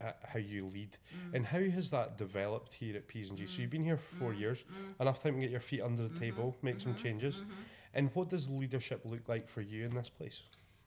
uh, 0.00 0.12
how 0.24 0.38
you 0.38 0.66
lead, 0.66 0.96
Mm. 1.12 1.34
and 1.34 1.46
how 1.46 1.60
has 1.60 1.90
that 1.90 2.16
developed 2.18 2.74
here 2.74 2.96
at 2.96 3.08
P's 3.08 3.28
and 3.30 3.38
G? 3.38 3.46
So 3.46 3.62
you've 3.62 3.70
been 3.70 3.84
here 3.84 3.96
for 3.96 4.10
four 4.10 4.32
Mm, 4.32 4.38
years, 4.38 4.64
mm, 4.64 5.00
enough 5.00 5.22
time 5.22 5.34
to 5.34 5.40
get 5.40 5.50
your 5.50 5.60
feet 5.60 5.82
under 5.82 6.02
the 6.02 6.08
Mhm, 6.10 6.18
table, 6.18 6.56
make 6.62 6.80
some 6.80 6.92
mhm, 6.92 6.98
changes. 7.02 7.42
mhm. 7.42 7.64
And 7.94 8.10
what 8.14 8.28
does 8.28 8.48
leadership 8.48 9.02
look 9.04 9.28
like 9.28 9.48
for 9.48 9.60
you 9.62 9.84
in 9.84 9.94
this 9.94 10.10
place? 10.10 10.42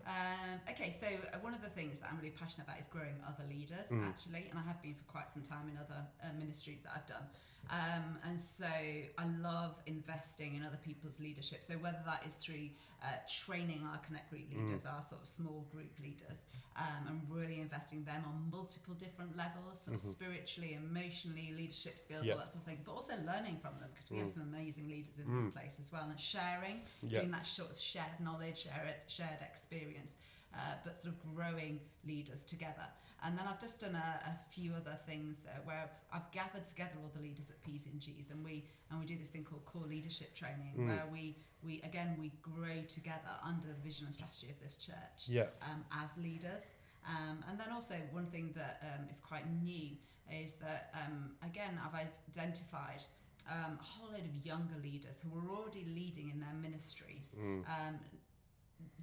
Um, 0.08 0.60
okay, 0.70 0.94
so 0.98 1.08
uh, 1.08 1.38
one 1.42 1.54
of 1.54 1.62
the 1.62 1.70
things 1.70 2.00
that 2.00 2.10
I'm 2.12 2.18
really 2.18 2.32
passionate 2.32 2.66
about 2.68 2.80
is 2.80 2.88
growing 2.88 3.16
other 3.28 3.44
leaders, 3.50 3.88
Mm. 3.90 4.08
actually, 4.08 4.48
and 4.50 4.58
I 4.60 4.64
have 4.64 4.82
been 4.82 4.96
for 4.96 5.04
quite 5.06 5.30
some 5.30 5.44
time 5.44 5.70
in 5.70 5.78
other 5.78 6.06
uh, 6.24 6.34
ministries 6.38 6.82
that 6.82 6.92
I've 6.96 7.08
done. 7.08 7.28
Um, 7.70 8.18
and 8.26 8.40
so 8.40 8.66
I 8.66 9.26
love 9.40 9.76
investing 9.86 10.56
in 10.56 10.64
other 10.64 10.80
people's 10.84 11.20
leadership. 11.20 11.64
So 11.64 11.76
whether 11.76 12.02
that 12.06 12.26
is 12.26 12.36
through 12.36 12.70
uh, 13.04 13.08
training 13.30 13.86
our 13.86 13.98
Connect 14.00 14.30
Group 14.30 14.50
Mm. 14.50 14.66
leaders, 14.66 14.86
our 14.86 15.02
sort 15.04 15.22
of 15.22 15.28
small 15.30 15.66
group 15.72 15.92
leaders, 16.02 16.44
um, 16.76 17.08
and 17.08 17.22
really 17.30 17.60
investing 17.62 18.04
them 18.04 18.24
on 18.26 18.50
multiple 18.50 18.94
different 18.96 19.38
levels, 19.38 19.82
sort 19.82 19.96
of 19.98 20.02
Mhm. 20.04 20.12
spiritually, 20.12 20.74
emotionally, 20.74 21.52
leadership 21.52 22.00
skills, 22.00 22.26
Yeah. 22.26 22.34
all 22.34 22.40
that 22.40 22.50
sort 22.50 22.62
of 22.62 22.66
thing, 22.66 22.82
but 22.84 22.94
also 22.94 23.16
learning 23.24 23.60
from 23.60 23.80
them 23.80 23.90
because 23.92 24.10
we 24.10 24.18
have 24.18 24.28
Mm. 24.30 24.34
some 24.34 24.42
amazing 24.44 24.88
leaders 24.88 25.18
in 25.20 25.28
Mm. 25.28 25.44
this 25.46 25.54
place 25.54 25.80
as 25.80 25.92
well, 25.92 26.10
and 26.10 26.20
sharing 26.20 26.86
Yeah. 27.04 27.20
doing 27.20 27.32
that 27.32 27.46
sort 27.46 27.70
of 27.72 27.78
shared 27.78 28.20
knowledge, 28.20 28.60
shared, 28.64 28.96
shared 29.08 29.42
experience, 29.92 30.16
uh, 30.54 30.76
but 30.84 30.98
sort 30.98 31.14
of 31.14 31.36
growing 31.36 31.80
leaders 32.06 32.44
together. 32.46 32.86
And 33.24 33.38
then 33.38 33.46
I've 33.48 33.60
just 33.62 33.80
done 33.82 33.96
a, 33.96 34.20
a 34.26 34.40
few 34.52 34.74
other 34.74 34.98
things 35.06 35.46
uh, 35.48 35.60
where 35.64 35.90
I've 36.12 36.30
gathered 36.32 36.66
together 36.66 36.94
all 37.04 37.12
the 37.16 37.22
leaders 37.22 37.50
at 37.52 37.62
P's 37.64 37.86
and 37.86 38.00
G's, 38.02 38.32
and 38.32 38.44
we 38.44 38.64
and 38.90 39.00
we 39.00 39.06
do 39.06 39.16
this 39.18 39.30
thing 39.30 39.44
called 39.44 39.64
core 39.66 39.86
leadership 39.88 40.36
training, 40.36 40.74
Mm. 40.78 40.88
where 40.88 41.06
we 41.12 41.36
we 41.64 41.82
again 41.84 42.16
we 42.20 42.32
grow 42.42 42.82
together 42.90 43.34
under 43.46 43.68
the 43.68 43.76
vision 43.84 44.06
and 44.06 44.14
strategy 44.14 44.50
of 44.50 44.60
this 44.60 44.76
church 44.78 45.28
Yeah. 45.28 45.48
um, 45.62 45.86
as 45.92 46.18
leaders. 46.18 46.62
Um, 47.08 47.44
and 47.50 47.60
then 47.60 47.70
also 47.72 47.96
one 48.12 48.28
thing 48.28 48.52
that 48.56 48.82
um, 48.84 49.08
is 49.10 49.20
quite 49.20 49.46
new 49.64 49.90
is 50.32 50.54
that 50.54 50.92
um, 50.96 51.32
again 51.46 51.80
I've 51.84 52.08
identified 52.36 53.04
um, 53.50 53.78
a 53.80 53.84
whole 53.84 54.12
load 54.12 54.26
of 54.26 54.46
younger 54.46 54.78
leaders 54.84 55.18
who 55.24 55.30
are 55.40 55.50
already 55.56 55.86
leading 55.86 56.30
in 56.32 56.40
their 56.40 56.54
ministries, 56.54 57.36
Mm. 57.38 57.64
um, 57.70 58.00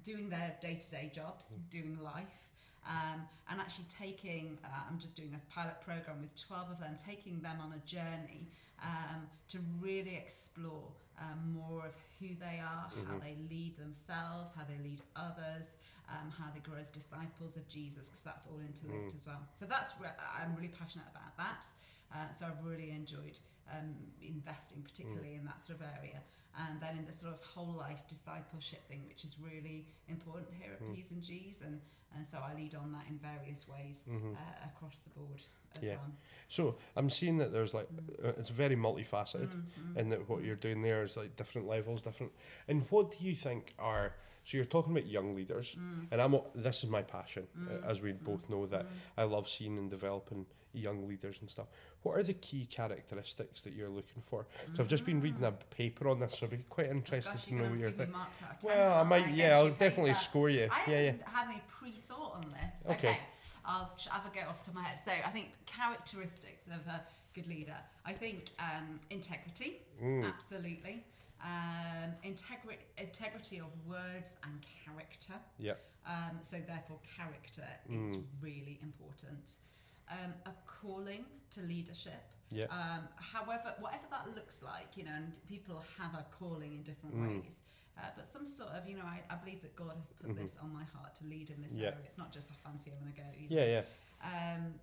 doing 0.03 0.29
their 0.29 0.55
day-to-day 0.61 1.11
jobs, 1.13 1.55
doing 1.69 1.97
life. 2.01 2.45
Um, 2.87 3.27
and 3.49 3.59
actually 3.59 3.85
taking, 3.95 4.57
uh, 4.63 4.67
I'm 4.89 4.97
just 4.99 5.15
doing 5.15 5.35
a 5.35 5.53
pilot 5.53 5.79
program 5.81 6.21
with 6.21 6.33
12 6.35 6.71
of 6.71 6.79
them, 6.79 6.95
taking 6.97 7.39
them 7.41 7.57
on 7.61 7.73
a 7.73 7.85
journey 7.85 8.47
um, 8.81 9.27
to 9.49 9.59
really 9.81 10.15
explore 10.15 10.87
um, 11.19 11.53
more 11.53 11.85
of 11.85 11.93
who 12.19 12.29
they 12.39 12.59
are, 12.59 12.89
how 13.05 13.15
Mhm. 13.15 13.21
they 13.21 13.35
lead 13.49 13.75
themselves, 13.77 14.53
how 14.53 14.63
they 14.63 14.77
lead 14.77 15.01
others, 15.17 15.75
um, 16.07 16.31
how 16.31 16.49
they 16.51 16.61
grow 16.61 16.77
as 16.77 16.87
disciples 16.87 17.57
of 17.57 17.67
Jesus, 17.67 18.07
because 18.07 18.21
that's 18.23 18.47
all 18.47 18.59
interlinked 18.61 19.11
Mm. 19.13 19.15
as 19.19 19.25
well. 19.27 19.45
So 19.51 19.65
that's 19.65 19.99
re- 19.99 20.15
I'm 20.37 20.55
really 20.55 20.69
passionate 20.69 21.07
about 21.11 21.35
that. 21.37 21.65
Uh, 22.11 22.31
so 22.31 22.47
I've 22.47 22.63
really 22.65 22.91
enjoyed 22.91 23.37
um, 23.71 23.93
investing, 24.21 24.81
particularly 24.81 25.35
in 25.35 25.45
that 25.45 25.61
sort 25.61 25.81
of 25.81 25.85
area. 25.97 26.23
And 26.57 26.81
then 26.81 26.97
in 26.97 27.05
the 27.05 27.13
sort 27.13 27.33
of 27.33 27.41
whole 27.43 27.73
life 27.73 28.01
discipleship 28.07 28.85
thing, 28.87 29.03
which 29.07 29.23
is 29.23 29.37
really 29.39 29.85
important 30.07 30.49
here 30.61 30.73
at 30.73 30.81
Mm. 30.81 30.95
P's 30.95 31.11
and 31.11 31.21
G's, 31.21 31.61
and 31.61 31.81
and 32.15 32.25
so 32.25 32.39
I 32.39 32.55
lead 32.55 32.73
on 32.73 32.91
that 32.91 33.05
in 33.07 33.19
various 33.19 33.67
ways 33.67 34.01
Mhm. 34.07 34.33
uh, 34.35 34.65
across 34.65 34.99
the 35.01 35.11
board 35.11 35.43
as 35.75 35.83
Yeah. 35.83 35.97
well. 35.97 36.11
So 36.47 36.77
I'm 36.95 37.07
seeing 37.11 37.37
that 37.37 37.51
there's 37.51 37.71
like 37.75 37.87
uh, 38.23 38.29
it's 38.29 38.49
very 38.49 38.75
multifaceted. 38.75 39.49
Mm, 39.53 39.63
mm. 39.79 39.95
and 39.95 40.11
that 40.11 40.27
what 40.27 40.43
you're 40.43 40.55
doing 40.55 40.81
there 40.81 41.03
is 41.03 41.15
like 41.15 41.35
different 41.35 41.67
levels, 41.67 42.01
different. 42.01 42.33
And 42.67 42.89
what 42.89 43.11
do 43.11 43.23
you 43.23 43.35
think 43.35 43.75
are? 43.77 44.15
So 44.43 44.57
you're 44.57 44.65
talking 44.65 44.91
about 44.93 45.05
young 45.05 45.35
leaders, 45.35 45.75
Mm. 45.75 46.07
and 46.11 46.19
I'm. 46.19 46.41
This 46.55 46.83
is 46.83 46.89
my 46.89 47.03
passion, 47.03 47.47
uh, 47.55 47.59
Mm, 47.59 47.85
as 47.85 48.01
we 48.01 48.13
both 48.13 48.49
know 48.49 48.65
that 48.65 48.85
Mm. 48.85 48.91
I 49.17 49.23
love 49.25 49.47
seeing 49.47 49.77
and 49.77 49.91
developing 49.91 50.47
young 50.73 51.07
leaders 51.07 51.41
and 51.41 51.49
stuff. 51.49 51.67
What 52.03 52.17
are 52.17 52.23
the 52.23 52.33
key 52.33 52.65
characteristics 52.65 53.59
that 53.61 53.73
you're 53.73 53.89
looking 53.89 54.21
for? 54.21 54.45
So 54.75 54.83
I've 54.83 54.87
just 54.89 55.05
been 55.05 55.19
reading 55.19 55.43
a 55.43 55.51
paper 55.51 56.07
on 56.07 56.19
this, 56.19 56.37
so 56.39 56.45
I'd 56.45 56.51
be 56.51 56.57
quite 56.69 56.87
Oh, 56.87 56.91
interested 56.91 57.33
gosh, 57.33 57.45
to 57.45 57.55
know 57.55 57.69
what 57.69 57.77
you're 57.79 57.91
thinking. 57.91 58.13
marks 58.13 58.37
out 58.41 58.51
of 58.51 58.59
10 58.61 58.69
Well, 58.71 58.99
I 58.99 59.03
might. 59.03 59.29
Yeah, 59.33 59.57
I'll 59.57 59.69
definitely 59.71 60.13
score 60.13 60.49
you. 60.49 60.69
I 60.71 60.89
Yeah, 60.89 60.99
yeah. 61.01 61.13
had 61.25 61.49
any 61.49 61.61
pre-thought 61.67 62.35
on 62.35 62.51
this. 62.51 62.95
Okay. 62.97 63.17
I'll 63.65 63.91
have 64.09 64.25
a 64.25 64.29
go 64.33 64.41
off 64.47 64.65
of 64.67 64.73
my 64.73 64.83
head. 64.83 64.99
So 65.03 65.11
I 65.11 65.29
think 65.31 65.49
characteristics 65.65 66.67
of 66.67 66.87
a 66.87 67.05
good 67.33 67.47
leader. 67.47 67.75
I 68.05 68.13
think 68.13 68.45
um, 68.59 68.99
integrity, 69.09 69.81
Mm. 70.01 70.25
absolutely. 70.25 71.03
Um, 71.43 72.13
integri- 72.23 72.77
integrity 72.97 73.59
of 73.59 73.67
words 73.87 74.35
and 74.43 74.65
character. 74.85 75.33
Yeah. 75.57 75.73
Um, 76.07 76.39
so 76.41 76.57
therefore, 76.65 76.99
character 77.17 77.67
is 77.89 78.15
Mm. 78.15 78.23
really 78.41 78.79
important. 78.81 79.51
Um, 80.09 80.33
a 80.45 80.51
calling 80.65 81.25
to 81.51 81.61
leadership. 81.61 82.23
Yeah. 82.49 82.65
Um, 82.65 83.07
however, 83.15 83.75
whatever 83.79 84.05
that 84.09 84.33
looks 84.35 84.63
like, 84.63 84.97
you 84.97 85.03
know, 85.03 85.11
and 85.15 85.37
people 85.47 85.83
have 85.99 86.15
a 86.15 86.25
calling 86.31 86.73
in 86.73 86.81
different 86.83 87.15
Mm. 87.15 87.41
ways. 87.43 87.61
Uh, 87.95 88.09
but 88.15 88.25
some 88.25 88.47
sort 88.47 88.69
of, 88.69 88.87
you 88.87 88.95
know, 88.97 89.03
I, 89.05 89.21
I 89.29 89.35
believe 89.35 89.61
that 89.61 89.75
God 89.75 89.95
has 89.97 90.11
put 90.13 90.29
Mhm. 90.31 90.35
this 90.37 90.55
on 90.57 90.73
my 90.73 90.83
heart 90.85 91.13
to 91.17 91.25
lead 91.25 91.49
in 91.51 91.61
this 91.61 91.73
Yeah. 91.73 91.89
area. 91.89 92.05
It's 92.05 92.17
not 92.17 92.31
just 92.31 92.49
a 92.49 92.53
fancy 92.53 92.91
I'm 92.91 92.99
going 93.01 93.13
to 93.13 93.21
go. 93.21 93.27
Either. 93.37 93.53
Yeah, 93.53 93.83
yeah. 94.23 94.55
Um, 94.55 94.79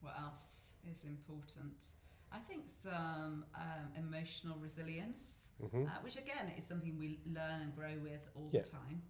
what 0.00 0.18
else 0.18 0.72
is 0.90 1.04
important? 1.04 1.92
I 2.32 2.38
think 2.40 2.68
some 2.68 3.44
um, 3.54 3.92
emotional 3.96 4.58
resilience, 4.58 5.50
hmm 5.60 5.84
uh, 5.86 5.90
which 6.02 6.16
again 6.16 6.48
is 6.56 6.64
something 6.66 6.98
we 6.98 7.20
learn 7.26 7.60
and 7.60 7.74
grow 7.76 7.96
with 7.98 8.28
all 8.34 8.48
Yeah. 8.52 8.62
the 8.62 8.70
time, 8.70 9.02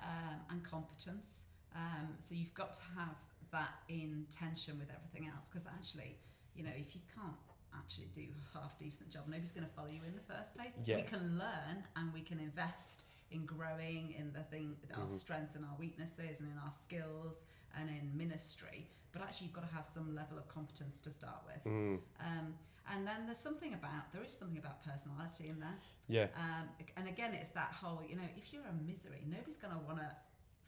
um, 0.00 0.40
and 0.50 0.64
competence. 0.64 1.44
Um, 1.74 2.16
so 2.20 2.34
you've 2.34 2.54
got 2.54 2.74
to 2.74 2.82
have 2.96 3.16
that 3.52 3.74
in 3.88 4.26
tension 4.30 4.78
with 4.78 4.88
everything 4.90 5.28
else, 5.28 5.48
because 5.50 5.66
actually, 5.66 6.16
you 6.54 6.62
know, 6.62 6.70
if 6.76 6.94
you 6.94 7.00
can't 7.14 7.36
actually 7.74 8.08
do 8.14 8.22
a 8.22 8.58
half 8.58 8.78
decent 8.78 9.10
job, 9.10 9.24
nobody's 9.26 9.52
going 9.52 9.66
to 9.66 9.72
follow 9.72 9.88
you 9.90 10.00
in 10.06 10.14
the 10.14 10.26
first 10.34 10.54
place. 10.54 10.72
Yeah. 10.84 10.96
We 10.96 11.02
can 11.02 11.38
learn 11.38 11.84
and 11.96 12.12
we 12.12 12.20
can 12.22 12.38
invest 12.40 13.04
in 13.30 13.46
growing 13.46 14.12
in 14.18 14.32
the 14.32 14.42
thing, 14.44 14.76
our 14.96 15.06
Mhm. 15.06 15.12
strengths 15.12 15.54
and 15.54 15.64
our 15.64 15.76
weaknesses, 15.76 16.40
and 16.40 16.50
in 16.50 16.58
our 16.58 16.72
skills 16.72 17.44
and 17.76 17.88
in 17.88 18.16
ministry. 18.16 18.88
But 19.12 19.22
actually, 19.22 19.46
you've 19.48 19.54
got 19.54 19.68
to 19.68 19.74
have 19.74 19.86
some 19.86 20.14
level 20.14 20.36
of 20.38 20.48
competence 20.48 20.98
to 21.00 21.10
start 21.10 21.44
with. 21.46 21.64
Mm. 21.64 22.00
Um, 22.18 22.58
and 22.88 23.06
then 23.06 23.26
there's 23.26 23.38
something 23.38 23.72
about 23.74 24.12
there 24.12 24.22
is 24.24 24.36
something 24.36 24.58
about 24.58 24.82
personality 24.82 25.48
in 25.48 25.60
there. 25.60 25.78
Yeah. 26.08 26.26
Um, 26.34 26.68
and 26.96 27.06
again, 27.08 27.34
it's 27.34 27.50
that 27.50 27.72
whole 27.72 28.02
you 28.02 28.16
know 28.16 28.28
if 28.36 28.52
you're 28.52 28.66
a 28.66 28.72
misery, 28.72 29.22
nobody's 29.26 29.56
going 29.58 29.72
to 29.74 29.78
want 29.80 29.98
to 29.98 30.16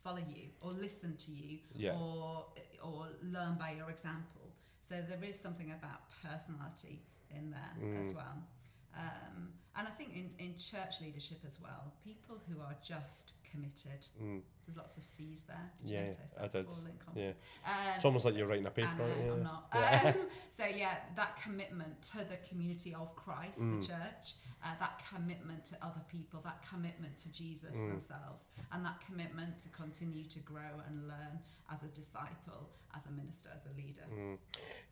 follow 0.05 0.23
you 0.29 0.49
or 0.61 0.73
listen 0.73 1.17
to 1.17 1.31
you 1.31 1.59
Yeah. 1.75 1.99
or 1.99 2.47
or 2.83 3.09
learn 3.23 3.55
by 3.59 3.71
your 3.73 3.91
example. 3.91 4.47
So 4.83 5.01
there 5.09 5.23
is 5.25 5.39
something 5.39 5.71
about 5.71 6.01
personality 6.23 7.01
in 7.31 7.51
there 7.51 8.01
as 8.01 8.11
Mm. 8.11 8.15
well. 8.17 8.37
Um, 8.97 9.49
and 9.75 9.89
I 9.89 9.91
think 9.93 10.11
in, 10.15 10.31
in 10.39 10.55
church 10.59 11.01
leadership 11.01 11.39
as 11.47 11.59
well, 11.63 11.95
people 12.05 12.37
who 12.47 12.61
are 12.61 12.77
just 12.85 13.33
committed. 13.51 14.05
Mm. 14.23 14.41
There's 14.67 14.77
lots 14.77 14.97
of 14.99 15.05
C's 15.05 15.45
there. 15.45 15.71
Did 15.79 15.91
Yeah, 15.91 16.01
I 16.41 16.47
did. 16.49 16.67
Yeah. 17.15 17.29
Um, 17.67 17.73
It's 17.97 18.05
almost 18.05 18.25
like 18.27 18.37
you're 18.37 18.47
writing 18.47 18.67
a 18.67 18.71
paper. 18.71 18.89
Aren't 19.01 19.25
you? 19.25 19.33
I'm 19.33 19.43
not. 19.43 19.69
Yeah. 19.75 20.13
Um, 20.17 20.27
so 20.51 20.65
yeah, 20.67 20.97
that 21.17 21.39
commitment 21.43 22.01
to 22.13 22.19
the 22.19 22.37
community 22.49 22.95
of 22.95 23.15
Christ, 23.17 23.61
Mm. 23.61 23.81
the 23.81 23.87
church, 23.87 24.35
uh, 24.65 24.69
that 24.79 25.03
commitment 25.13 25.65
to 25.67 25.77
other 25.83 26.03
people, 26.11 26.41
that 26.45 26.63
commitment 26.69 27.17
to 27.19 27.29
Jesus 27.33 27.79
Mm. 27.79 27.89
themselves, 27.93 28.49
and 28.73 28.85
that 28.85 29.01
commitment 29.01 29.59
to 29.61 29.69
continue 29.71 30.25
to 30.25 30.39
grow 30.41 30.73
and 30.87 31.09
learn 31.09 31.39
as 31.71 31.83
a 31.83 31.89
disciple, 31.89 32.69
as 32.95 33.07
a 33.07 33.11
minister, 33.11 33.49
as 33.55 33.65
a 33.67 33.75
leader. 33.77 34.07
Mm. 34.13 34.39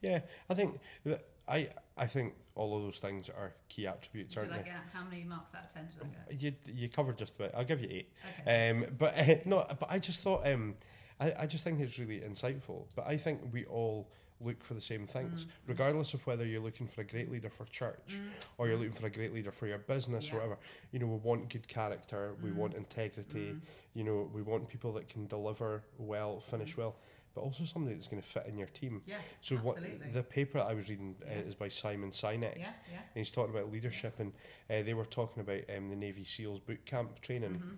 Yeah, 0.00 0.20
I 0.48 0.54
think 0.54 0.80
that 1.04 1.26
I 1.50 1.68
I 1.96 2.06
think 2.06 2.34
all 2.54 2.76
of 2.76 2.82
those 2.82 2.98
things 2.98 3.28
are 3.28 3.52
key 3.68 3.86
attributes, 3.86 4.36
aren't 4.36 4.50
they? 4.50 4.70
how 4.92 5.04
many 5.04 5.24
marks 5.24 5.54
out 5.54 5.64
of 5.64 5.72
ten 5.74 5.86
did 5.86 6.06
I 6.30 6.34
get? 6.34 6.40
You 6.66 6.74
you 6.82 6.88
covered 6.88 7.18
just 7.18 7.34
about. 7.34 7.54
I'll 7.54 7.64
give 7.64 7.80
you 7.82 7.88
eight. 7.90 8.12
Okay. 8.42 8.70
Um, 8.70 8.86
but 8.98 9.16
uh, 9.18 9.34
no, 9.44 9.66
but 9.68 9.88
I 9.90 9.98
just 9.98 10.20
thought 10.20 10.46
um, 10.46 10.74
I 11.18 11.32
I 11.40 11.46
just 11.46 11.64
think 11.64 11.80
it's 11.80 11.98
really 11.98 12.20
insightful. 12.20 12.84
But 12.94 13.06
I 13.06 13.16
think 13.16 13.40
we 13.52 13.64
all 13.66 14.08
look 14.42 14.64
for 14.64 14.72
the 14.72 14.80
same 14.80 15.06
things, 15.06 15.44
Mm. 15.44 15.48
regardless 15.66 16.14
of 16.14 16.26
whether 16.26 16.46
you're 16.46 16.62
looking 16.62 16.86
for 16.86 17.02
a 17.02 17.04
great 17.04 17.30
leader 17.30 17.50
for 17.50 17.66
church 17.66 18.08
Mm. 18.14 18.30
or 18.56 18.68
you're 18.68 18.78
looking 18.78 18.94
for 18.98 19.04
a 19.06 19.10
great 19.10 19.34
leader 19.34 19.52
for 19.52 19.66
your 19.66 19.76
business 19.76 20.24
Yeah. 20.28 20.32
or 20.32 20.36
whatever. 20.38 20.58
You 20.92 20.98
know, 21.00 21.08
we 21.08 21.18
want 21.18 21.50
good 21.50 21.68
character, 21.68 22.34
we 22.42 22.48
Mm. 22.48 22.54
want 22.56 22.72
integrity. 22.74 23.50
Mm. 23.52 23.60
You 23.92 24.04
know, 24.04 24.30
we 24.32 24.40
want 24.40 24.66
people 24.66 24.94
that 24.94 25.08
can 25.10 25.26
deliver 25.26 25.82
well, 25.98 26.40
finish 26.40 26.72
Mm. 26.74 26.78
well, 26.78 26.96
but 27.34 27.42
also 27.42 27.64
somebody 27.64 27.94
that's 27.94 28.08
going 28.08 28.20
to 28.22 28.28
fit 28.28 28.46
in 28.46 28.58
your 28.58 28.66
team. 28.68 29.02
Yeah. 29.06 29.18
So 29.40 29.56
what 29.56 29.78
the 30.12 30.22
paper 30.22 30.58
I 30.58 30.74
was 30.74 30.88
reading 30.90 31.16
uh, 31.22 31.30
Yeah. 31.30 31.36
is 31.40 31.54
by 31.54 31.68
Simon 31.68 32.10
Sinek. 32.10 32.56
Yeah. 32.58 32.72
Yeah. 32.90 32.98
And 32.98 33.14
he's 33.14 33.30
talking 33.30 33.54
about 33.54 33.70
leadership, 33.72 34.18
and 34.18 34.32
uh, 34.68 34.82
they 34.82 34.94
were 34.94 35.04
talking 35.04 35.40
about 35.40 35.60
um, 35.76 35.90
the 35.90 35.96
Navy 35.96 36.24
SEALs 36.24 36.60
boot 36.60 36.84
camp 36.86 37.20
training, 37.20 37.54
Mhm. 37.54 37.76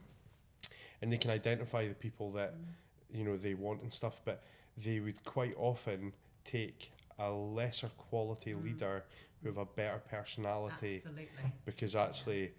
and 1.03 1.13
they 1.13 1.19
can 1.19 1.31
identify 1.31 1.87
the 1.89 1.95
people 1.95 2.33
that 2.33 2.55
Mm. 2.55 2.75
you 3.19 3.25
know 3.25 3.37
they 3.37 3.55
want 3.55 3.83
and 3.83 3.93
stuff, 3.93 4.23
but 4.25 4.43
they 4.77 5.01
would 5.01 5.23
quite 5.25 5.55
often 5.57 6.13
take 6.45 6.91
a 7.19 7.31
lesser 7.31 7.89
quality 7.91 8.53
Mm. 8.53 8.65
leader 8.65 9.05
who 9.43 9.49
have 9.49 9.59
a 9.59 9.67
better 9.67 9.99
personality 9.99 10.97
Absolutely. 10.97 11.53
because 11.67 11.95
actually, 11.95 12.53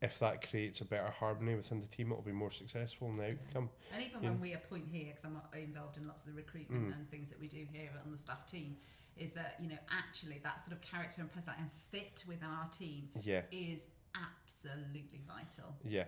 if 0.00 0.18
that 0.20 0.48
creates 0.48 0.80
a 0.80 0.84
better 0.84 1.10
harmony 1.10 1.54
within 1.56 1.80
the 1.80 1.86
team, 1.88 2.12
it'll 2.12 2.22
be 2.22 2.32
more 2.32 2.52
successful 2.52 3.08
in 3.08 3.16
the 3.16 3.30
outcome. 3.30 3.70
And 3.92 4.02
even 4.02 4.22
Yeah. 4.22 4.30
when 4.30 4.40
we 4.40 4.52
appoint 4.52 4.88
here, 4.88 5.06
because 5.06 5.24
I'm 5.24 5.40
involved 5.60 5.96
in 5.96 6.06
lots 6.06 6.22
of 6.22 6.28
the 6.28 6.34
recruitment 6.34 6.88
Mm. 6.88 6.96
and 6.96 7.10
things 7.10 7.28
that 7.30 7.40
we 7.40 7.48
do 7.48 7.64
here 7.72 7.90
on 8.04 8.10
the 8.12 8.18
staff 8.18 8.46
team, 8.46 8.76
is 9.16 9.32
that 9.32 9.58
you 9.58 9.68
know 9.68 9.78
actually 9.90 10.38
that 10.38 10.60
sort 10.60 10.72
of 10.72 10.80
character 10.80 11.20
and 11.22 11.32
personality 11.32 11.62
and 11.62 11.72
fit 11.90 12.24
within 12.28 12.48
our 12.48 12.68
team 12.68 13.10
Yeah, 13.20 13.42
is 13.50 13.88
absolutely 14.14 15.20
vital. 15.26 15.74
yeah, 15.84 16.04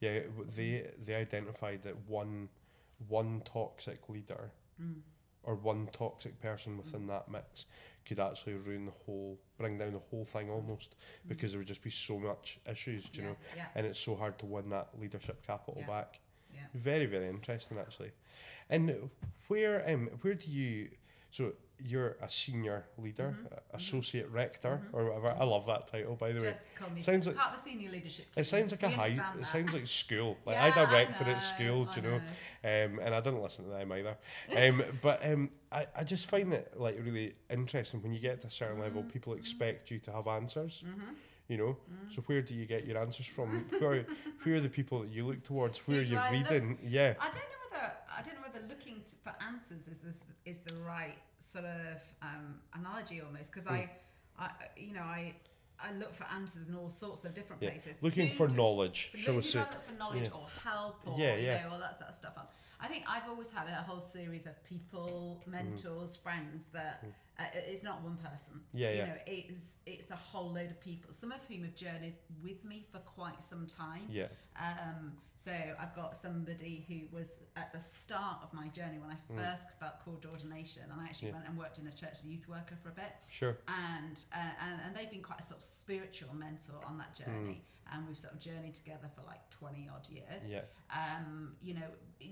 yeah, 0.00 0.20
they 0.54 0.90
they 1.04 1.14
identified 1.16 1.82
that 1.82 1.96
one 2.06 2.48
one 3.08 3.40
toxic 3.42 4.08
leader 4.08 4.52
Mm. 4.80 5.02
or 5.42 5.54
one 5.56 5.88
toxic 5.88 6.40
person 6.40 6.76
within 6.78 7.06
that 7.08 7.28
mix 7.28 7.66
could 8.06 8.20
actually 8.20 8.54
ruin 8.54 8.86
the 8.86 8.92
whole, 9.04 9.38
bring 9.58 9.78
down 9.78 9.92
the 9.92 9.98
whole 10.10 10.24
thing 10.24 10.48
almost, 10.50 10.94
because 11.28 11.50
there 11.52 11.58
would 11.58 11.66
just 11.66 11.82
be 11.82 11.90
so 11.90 12.18
much 12.18 12.58
issues, 12.70 13.08
do 13.08 13.20
you 13.20 13.24
yeah, 13.26 13.30
know, 13.32 13.36
yeah, 13.56 13.64
and 13.74 13.86
it's 13.86 13.98
so 13.98 14.14
hard 14.14 14.38
to 14.38 14.46
win 14.46 14.70
that 14.70 14.88
leadership 15.00 15.44
capital 15.46 15.76
Yeah. 15.80 15.86
back. 15.86 16.20
yeah. 16.54 16.60
Very 16.74 17.06
very 17.06 17.28
interesting 17.28 17.78
actually, 17.78 18.12
and 18.70 19.10
where 19.48 19.82
um 19.88 20.08
where 20.22 20.34
do 20.34 20.50
you 20.50 20.88
so 21.30 21.52
you're 21.84 22.16
a 22.22 22.28
senior 22.28 22.84
leader, 22.98 23.36
Mhm, 23.38 23.58
associate 23.74 24.28
rector 24.30 24.80
Mhm. 24.82 24.94
or 24.94 25.04
whatever. 25.06 25.30
I 25.40 25.44
love 25.44 25.66
that 25.66 25.88
title 25.88 26.16
by 26.16 26.32
the 26.32 26.40
way. 26.40 26.52
Just 26.52 26.74
call 26.74 26.90
me 26.90 27.00
Sounds 27.00 27.26
like- 27.26 27.36
part 27.36 27.54
of 27.56 27.62
the 27.64 27.70
senior 27.70 27.90
leadership 27.90 28.32
team. 28.32 28.40
It 28.40 28.44
sounds 28.44 28.70
like 28.72 28.82
a 28.82 28.88
high. 28.88 29.08
It 29.08 29.16
that. 29.16 29.46
sounds 29.46 29.72
like 29.72 29.86
school. 29.86 30.38
Like 30.44 30.56
Yeah, 30.56 30.64
I 30.64 30.68
a 30.68 30.72
at 31.28 31.38
school, 31.40 31.84
do 31.86 32.00
you 32.00 32.08
know? 32.08 32.16
Um, 32.16 32.98
and 32.98 33.14
I 33.14 33.20
didn't 33.20 33.42
listen 33.42 33.64
to 33.66 33.70
them 33.70 33.92
either. 33.92 34.16
Um, 34.56 34.82
but 35.02 35.24
um, 35.24 35.50
I, 35.70 35.86
I 35.94 36.04
just 36.04 36.26
find 36.26 36.52
it 36.52 36.72
like 36.78 36.96
really 36.98 37.34
interesting 37.50 38.02
when 38.02 38.12
you 38.12 38.20
get 38.20 38.40
to 38.42 38.46
a 38.48 38.50
certain 38.50 38.78
level, 38.80 39.02
Mhm, 39.02 39.12
people 39.12 39.34
mhm. 39.34 39.38
expect 39.38 39.90
you 39.90 39.98
to 40.00 40.12
have 40.12 40.26
answers. 40.26 40.82
Mm-hmm. 40.86 41.12
You 41.48 41.56
know, 41.58 41.76
so 42.08 42.22
where 42.22 42.42
do 42.42 42.54
you 42.54 42.66
get 42.66 42.86
your 42.86 42.98
answers 42.98 43.26
from? 43.26 43.68
who, 43.70 43.86
are, 43.86 44.04
who 44.38 44.54
are 44.54 44.60
the 44.60 44.68
people 44.68 45.02
that 45.02 45.10
you 45.10 45.24
look 45.26 45.44
towards? 45.44 45.78
Where 45.86 46.00
are 46.00 46.02
you 46.02 46.16
I 46.18 46.32
look- 46.36 46.50
reading? 46.50 46.78
Yeah, 46.82 47.14
I 47.20 47.26
don't 47.26 47.34
know 47.36 47.40
whether 47.70 47.92
I 48.16 48.22
don't 48.22 48.34
know 48.34 48.40
whether 48.50 48.66
looking 48.66 49.02
to, 49.04 49.14
for 49.22 49.34
answers 49.46 49.86
is 49.86 50.00
this 50.00 50.16
is 50.44 50.58
the 50.60 50.74
right 50.76 51.18
sort 51.56 51.64
of 51.66 52.02
um, 52.22 52.54
analogy 52.74 53.20
almost 53.24 53.50
because 53.52 53.66
I, 53.66 53.90
I 54.38 54.50
you 54.76 54.92
know 54.92 55.00
I 55.02 55.34
I 55.82 55.92
look 55.94 56.14
for 56.14 56.24
answers 56.34 56.68
in 56.68 56.74
all 56.74 56.88
sorts 56.90 57.24
of 57.24 57.34
different 57.34 57.62
Yeah, 57.62 57.70
places. 57.70 57.96
looking 58.02 58.28
Who 58.28 58.36
for 58.36 58.46
do- 58.48 58.56
knowledge, 58.56 59.12
shall 59.16 59.36
we 59.36 59.42
say? 59.42 59.58
Look 59.60 59.86
for 59.86 59.92
knowledge 59.98 60.24
Yeah. 60.24 60.38
or 60.38 60.46
help 60.64 60.96
or 61.06 61.14
Yeah, 61.18 61.36
you 61.36 61.46
yeah. 61.46 61.62
know 61.66 61.72
all 61.74 61.78
that 61.78 61.98
sort 61.98 62.10
of 62.10 62.14
stuff. 62.14 62.32
I 62.80 62.88
think 62.88 63.04
I've 63.08 63.28
always 63.28 63.48
had 63.48 63.68
a 63.68 63.82
whole 63.82 64.00
series 64.00 64.46
of 64.46 64.62
people, 64.64 65.42
mentors, 65.46 66.16
friends 66.16 66.66
that 66.72 67.02
Mm. 67.04 67.12
uh, 67.38 67.44
it's 67.54 67.82
not 67.82 68.02
one 68.02 68.16
person. 68.16 68.60
Yeah, 68.72 68.90
you 68.90 68.96
yeah. 68.98 69.06
know, 69.06 69.18
it's 69.26 69.72
it's 69.86 70.10
a 70.10 70.16
whole 70.16 70.50
load 70.52 70.70
of 70.70 70.80
people. 70.80 71.12
Some 71.12 71.32
of 71.32 71.40
whom 71.46 71.62
have 71.64 71.74
journeyed 71.74 72.16
with 72.42 72.64
me 72.64 72.84
for 72.92 72.98
quite 73.00 73.42
some 73.42 73.66
time. 73.66 74.06
Yeah, 74.10 74.28
Um, 74.58 75.16
so 75.36 75.52
I've 75.78 75.94
got 75.94 76.16
somebody 76.16 76.84
who 76.88 77.14
was 77.16 77.38
at 77.56 77.72
the 77.72 77.80
start 77.80 78.38
of 78.42 78.52
my 78.52 78.68
journey 78.68 78.98
when 78.98 79.10
I 79.10 79.16
Mm. 79.32 79.36
first 79.36 79.70
felt 79.78 80.00
called 80.04 80.22
to 80.22 80.30
ordination, 80.30 80.82
and 80.90 81.00
I 81.00 81.04
actually 81.04 81.28
Yeah. 81.28 81.34
went 81.34 81.48
and 81.48 81.58
worked 81.58 81.78
in 81.78 81.86
a 81.86 81.92
church 81.92 82.12
as 82.12 82.24
a 82.24 82.28
youth 82.28 82.48
worker 82.48 82.76
for 82.82 82.88
a 82.88 82.92
bit, 82.92 83.12
sure. 83.28 83.56
and 83.68 84.20
uh, 84.34 84.52
and, 84.60 84.80
and 84.82 84.96
they've 84.96 85.10
been 85.10 85.22
quite 85.22 85.40
a 85.40 85.44
sort 85.44 85.58
of 85.58 85.64
spiritual 85.64 86.34
mentor 86.34 86.84
on 86.84 86.98
that 86.98 87.14
journey, 87.14 87.62
and 87.92 88.06
we've 88.06 88.18
sort 88.18 88.34
of 88.34 88.40
journeyed 88.40 88.74
together 88.74 89.08
for 89.14 89.22
like 89.22 89.48
twenty 89.50 89.88
odd 89.92 90.06
years. 90.08 90.42
Mm. 90.44 90.50
Yeah. 90.50 90.60
Um, 90.90 91.56
you 91.62 91.74
know, 91.74 91.88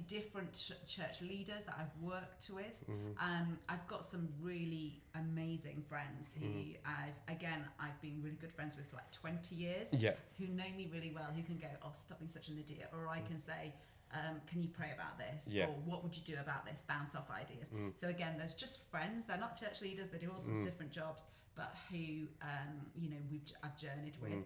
different 0.08 0.52
ch- 0.54 0.72
church 0.86 1.20
leaders 1.22 1.62
that 1.64 1.76
I've 1.78 2.02
worked 2.02 2.50
with. 2.52 2.74
hmm 2.86 3.12
Um, 3.20 3.58
I've 3.68 3.86
got 3.86 4.04
some 4.04 4.28
really 4.40 5.02
amazing 5.14 5.82
friends 5.88 6.34
who 6.38 6.46
Mhm. 6.46 6.76
I've 6.84 7.14
again 7.28 7.64
I've 7.78 8.00
been 8.00 8.22
really 8.22 8.36
good 8.36 8.52
friends 8.52 8.76
with 8.76 8.86
for 8.90 8.96
like 8.96 9.10
twenty 9.12 9.54
years 9.54 9.88
Yeah. 9.92 10.14
who 10.38 10.46
know 10.48 10.68
me 10.70 10.88
really 10.92 11.10
well, 11.12 11.30
who 11.32 11.42
can 11.42 11.58
go, 11.58 11.68
oh, 11.82 11.92
stop 11.92 12.18
being 12.18 12.30
such 12.30 12.48
an 12.48 12.58
idiot, 12.58 12.88
or 12.92 13.08
I 13.08 13.20
can 13.20 13.38
say, 13.38 13.72
um, 14.12 14.40
can 14.46 14.62
you 14.62 14.68
pray 14.68 14.92
about 14.92 15.18
this, 15.18 15.46
Mm. 15.48 15.52
Yeah. 15.52 15.66
or 15.66 15.72
what 15.90 16.02
would 16.02 16.16
you 16.16 16.22
do 16.24 16.36
about 16.40 16.64
this? 16.66 16.80
Bounce 16.82 17.14
off 17.14 17.30
ideas. 17.30 17.68
Mm. 17.70 17.96
So 17.98 18.08
again, 18.08 18.36
there's 18.38 18.54
just 18.54 18.82
friends. 18.90 19.26
They're 19.26 19.38
not 19.38 19.58
church 19.58 19.80
leaders. 19.80 20.10
They 20.10 20.18
do 20.18 20.30
all 20.32 20.40
sorts 20.40 20.58
Mm. 20.58 20.62
of 20.62 20.66
different 20.66 20.92
jobs, 20.92 21.26
but 21.54 21.74
who 21.90 22.26
um, 22.42 22.90
you 22.96 23.08
know 23.10 23.20
we've 23.30 23.46
I've 23.62 23.76
journeyed 23.76 24.16
with. 24.20 24.32
Mm. 24.32 24.44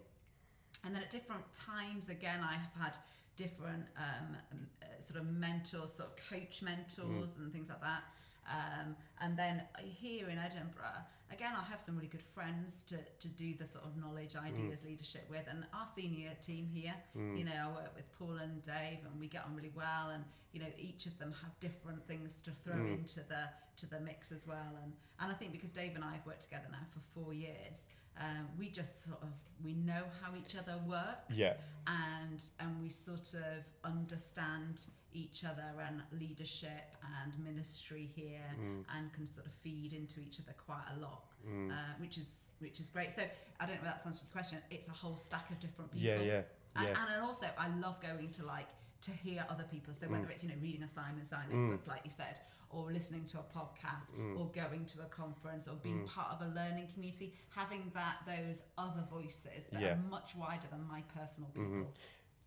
And 0.85 0.95
then 0.95 1.01
at 1.03 1.09
different 1.09 1.43
times, 1.53 2.09
again, 2.09 2.39
I 2.41 2.53
have 2.53 2.73
had 2.79 2.97
different 3.35 3.85
um, 3.97 4.35
uh, 4.81 4.85
sort 5.01 5.19
of 5.19 5.27
mentors, 5.27 5.93
sort 5.93 6.09
of 6.09 6.15
coach 6.29 6.61
mentors, 6.61 7.33
Mm. 7.33 7.37
and 7.39 7.53
things 7.53 7.69
like 7.69 7.81
that. 7.81 8.03
Um, 8.49 8.95
and 9.21 9.37
then 9.37 9.61
here 9.75 10.27
in 10.29 10.37
Edinburgh, 10.39 11.03
again, 11.31 11.53
I 11.55 11.63
have 11.63 11.79
some 11.79 11.95
really 11.95 12.07
good 12.07 12.23
friends 12.33 12.81
to, 12.87 12.97
to 13.19 13.27
do 13.27 13.53
the 13.53 13.65
sort 13.67 13.85
of 13.85 13.95
knowledge, 13.97 14.35
ideas, 14.35 14.83
leadership 14.83 15.27
with. 15.29 15.45
And 15.47 15.65
our 15.73 15.87
senior 15.93 16.33
team 16.45 16.67
here, 16.73 16.95
Mm. 17.15 17.37
you 17.37 17.43
know, 17.45 17.51
I 17.53 17.67
work 17.83 17.95
with 17.95 18.11
Paul 18.17 18.37
and 18.37 18.63
Dave, 18.63 18.99
and 19.05 19.19
we 19.19 19.27
get 19.27 19.45
on 19.45 19.55
really 19.55 19.71
well. 19.75 20.09
And 20.09 20.23
you 20.51 20.59
know, 20.59 20.71
each 20.79 21.05
of 21.05 21.15
them 21.19 21.31
have 21.43 21.59
different 21.59 22.07
things 22.07 22.41
to 22.41 22.51
throw 22.63 22.73
Mm. 22.75 22.93
into 22.99 23.21
the 23.23 23.49
to 23.77 23.85
the 23.85 23.99
mix 23.99 24.31
as 24.31 24.47
well. 24.47 24.75
And 24.83 24.93
and 25.19 25.31
I 25.31 25.35
think 25.35 25.51
because 25.51 25.71
Dave 25.71 25.93
and 25.95 26.03
I 26.03 26.13
have 26.15 26.25
worked 26.25 26.41
together 26.41 26.67
now 26.71 26.85
for 26.91 26.99
four 27.13 27.33
years, 27.33 27.85
um, 28.19 28.47
we 28.57 28.69
just 28.69 29.05
sort 29.05 29.21
of 29.21 29.29
we 29.63 29.73
know 29.73 30.03
how 30.21 30.29
each 30.41 30.55
other 30.55 30.75
works 30.87 31.37
Yeah. 31.37 31.53
and 31.87 32.43
and 32.59 32.81
we 32.81 32.89
sort 32.89 33.33
of 33.33 33.63
understand 33.83 34.81
each 35.13 35.43
other 35.43 35.69
and 35.87 36.01
leadership 36.21 36.85
and 37.23 37.31
ministry 37.43 38.05
here 38.15 38.49
Mm. 38.59 38.83
and 38.95 39.11
can 39.13 39.25
sort 39.25 39.47
of 39.47 39.53
feed 39.63 39.91
into 39.93 40.19
each 40.21 40.39
other 40.39 40.53
quite 40.65 40.85
a 40.95 40.99
lot 40.99 41.23
Mm. 41.47 41.71
uh, 41.71 41.75
which 41.99 42.17
is 42.17 42.51
which 42.59 42.79
is 42.79 42.89
great 42.89 43.11
so 43.15 43.23
i 43.59 43.65
don't 43.65 43.75
know 43.75 43.81
if 43.81 43.83
that's 43.91 44.05
answers 44.05 44.27
the 44.27 44.31
question 44.31 44.57
it's 44.69 44.87
a 44.87 44.91
whole 44.91 45.15
stack 45.17 45.49
of 45.49 45.59
different 45.59 45.89
people 45.91 46.07
Yeah. 46.07 46.21
Yeah. 46.33 46.41
and, 46.75 46.87
Yeah. 46.87 47.01
and 47.13 47.21
also 47.23 47.47
i 47.57 47.67
love 47.85 47.97
going 48.01 48.31
to 48.39 48.45
like 48.45 48.67
to 49.01 49.11
hear 49.11 49.45
other 49.49 49.63
people 49.71 49.93
so 49.93 50.07
whether 50.09 50.25
Mm. 50.27 50.31
it's 50.31 50.43
you 50.43 50.49
know 50.49 50.59
reading 50.61 50.83
a 50.83 50.87
simon 50.89 51.25
sinek 51.25 51.51
Mm. 51.53 51.71
book 51.71 51.87
like 51.87 52.03
you 52.03 52.11
said 52.11 52.35
or 52.71 52.91
listening 52.91 53.25
to 53.25 53.39
a 53.39 53.43
podcast 53.43 54.13
Mm. 54.15 54.39
or 54.39 54.47
going 54.51 54.85
to 54.85 55.01
a 55.01 55.05
conference 55.07 55.67
or 55.67 55.75
being 55.75 56.03
Mm. 56.03 56.07
part 56.07 56.31
of 56.31 56.41
a 56.41 56.49
learning 56.53 56.87
community 56.93 57.33
having 57.49 57.89
that 57.93 58.17
those 58.25 58.61
other 58.77 59.01
voices 59.09 59.65
that 59.67 59.81
Yeah. 59.81 59.93
are 59.93 59.97
much 60.09 60.35
wider 60.35 60.67
than 60.67 60.83
my 60.87 61.01
personal 61.03 61.49
people 61.49 61.69
Mhm. 61.69 61.87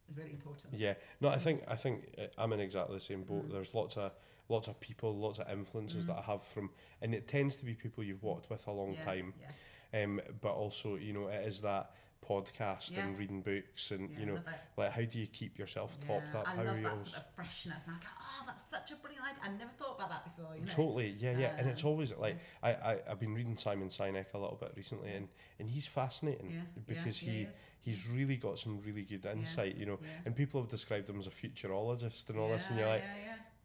is 0.09 0.17
really 0.17 0.31
important 0.33 0.75
Yeah, 0.75 0.95
no, 1.21 1.29
I 1.29 1.39
think 1.39 1.65
I 1.67 1.77
think 1.77 2.15
uh, 2.19 2.27
I'm 2.39 2.53
in 2.53 2.61
exactly 2.61 2.95
the 2.97 3.01
same 3.01 3.25
boat. 3.25 3.47
Mm. 3.47 3.51
There's 3.53 3.75
lots 3.75 3.97
of 3.97 4.13
lots 4.49 4.69
of 4.69 4.79
people, 4.81 5.15
lots 5.17 5.39
of 5.39 5.49
influences 5.49 6.05
Mm. 6.05 6.09
that 6.09 6.19
I 6.19 6.23
have 6.23 6.43
from, 6.45 6.71
and 7.01 7.15
it 7.15 7.27
tends 7.27 7.57
to 7.57 7.65
be 7.65 7.75
people 7.75 8.05
you've 8.05 8.23
walked 8.23 8.51
with 8.51 8.67
a 8.67 8.73
long 8.73 8.93
yeah, 8.93 9.05
time. 9.05 9.35
yeah, 9.41 10.03
Um, 10.03 10.21
but 10.41 10.53
also 10.55 10.97
you 10.97 11.13
know 11.13 11.29
it 11.29 11.47
is 11.47 11.61
that 11.63 11.95
podcast 12.29 12.91
Yeah. 12.91 13.07
and 13.07 13.19
reading 13.19 13.43
books 13.43 13.91
and 13.91 14.11
yeah, 14.11 14.19
you 14.21 14.27
know 14.27 14.39
like 14.77 14.93
how 14.93 15.03
do 15.03 15.19
you 15.19 15.27
keep 15.27 15.59
yourself 15.59 15.99
topped 16.07 16.33
yeah, 16.33 16.41
up? 16.41 16.49
I 16.49 16.51
how 16.57 16.63
love 16.65 16.83
that 16.83 16.91
always 16.91 17.11
sort 17.11 17.17
of 17.17 17.35
freshness 17.35 17.87
and 17.87 17.97
I 17.97 17.99
go 17.99 18.07
oh 18.21 18.45
that's 18.47 18.71
such 18.71 18.91
a 18.91 18.97
brilliant 18.97 19.25
idea 19.25 19.41
I 19.45 19.49
never 19.59 19.71
thought 19.79 19.97
about 19.97 20.11
that 20.11 20.25
before 20.25 20.55
you 20.55 20.63
know 20.65 20.73
totally 20.73 21.17
yeah 21.19 21.37
yeah, 21.39 21.57
and 21.59 21.69
it's 21.69 21.83
Um, 21.85 21.91
always 21.91 22.13
like 22.17 22.37
I, 22.63 22.71
I 22.73 22.99
I've 23.11 23.21
been 23.21 23.35
reading 23.35 23.57
Simon 23.57 23.89
Sinek 23.89 24.27
a 24.35 24.39
little 24.39 24.57
bit 24.61 24.73
recently 24.77 25.13
and 25.13 25.29
and 25.59 25.69
he's 25.69 25.87
fascinating 25.87 26.63
because 26.87 27.19
he 27.19 27.49
he's 27.81 28.09
really 28.09 28.37
got 28.37 28.59
some 28.59 28.81
really 28.87 29.03
good 29.03 29.25
insight 29.27 29.77
you 29.77 29.87
know 29.87 29.99
and 30.25 30.35
people 30.37 30.61
have 30.61 30.71
described 30.71 31.09
him 31.09 31.19
as 31.19 31.27
a 31.27 31.31
futurologist 31.31 32.29
and 32.29 32.39
all 32.39 32.49
this 32.49 32.69
and 32.71 32.79
you're 32.79 32.89
like 32.89 33.05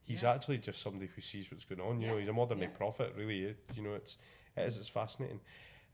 he's 0.07 0.23
actually 0.23 0.57
just 0.57 0.81
somebody 0.81 1.09
who 1.13 1.21
sees 1.21 1.51
what's 1.51 1.65
going 1.65 1.81
on. 1.81 1.99
You 1.99 2.07
know, 2.07 2.17
he's 2.17 2.29
a 2.29 2.33
modern 2.33 2.59
day 2.59 2.69
prophet, 2.69 3.13
really. 3.17 3.55
You 3.75 3.83
know, 3.83 3.93
it's 3.93 4.17
it 4.55 4.61
is 4.61 4.77
it's 4.77 4.87
fascinating. 4.87 5.41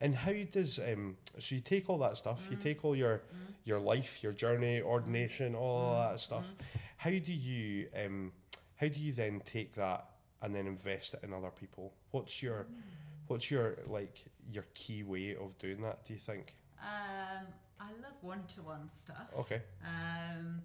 And 0.04 0.14
how 0.16 0.34
does 0.52 0.80
um 0.80 1.18
so 1.40 1.56
you 1.56 1.62
take 1.62 1.90
all 1.90 1.98
that 2.00 2.18
stuff, 2.18 2.46
you 2.52 2.58
Mm. 2.58 2.62
take 2.62 2.86
all 2.86 2.96
your 2.96 3.18
Mm. 3.20 3.54
your 3.64 3.80
life, 3.80 4.22
your 4.24 4.34
journey, 4.34 4.82
ordination, 4.82 5.56
all 5.56 5.96
Mm, 5.96 6.12
that 6.12 6.20
stuff. 6.20 6.46
mm. 6.46 6.66
How 6.98 7.10
do 7.30 7.34
you 7.34 7.90
um 7.96 8.34
how 8.80 8.88
do 8.90 9.00
you 9.00 9.14
then 9.14 9.42
take 9.46 9.74
that 9.76 10.02
and 10.42 10.54
then 10.54 10.68
invest 10.68 11.14
it 11.14 11.22
in 11.24 11.32
other 11.34 11.52
people? 11.52 11.94
What's 12.12 12.44
your 12.44 12.68
what's 13.28 13.50
your 13.50 13.78
like 13.88 14.26
your 14.52 14.66
key 14.74 15.04
way 15.04 15.36
of 15.38 15.58
doing 15.58 15.82
that? 15.82 16.06
Do 16.06 16.14
you 16.14 16.20
think? 16.20 16.56
Um, 16.82 17.48
I 17.80 17.90
love 18.04 18.18
one-to-one 18.22 18.90
stuff. 19.02 19.28
Okay. 19.40 19.62
Um, 19.82 20.62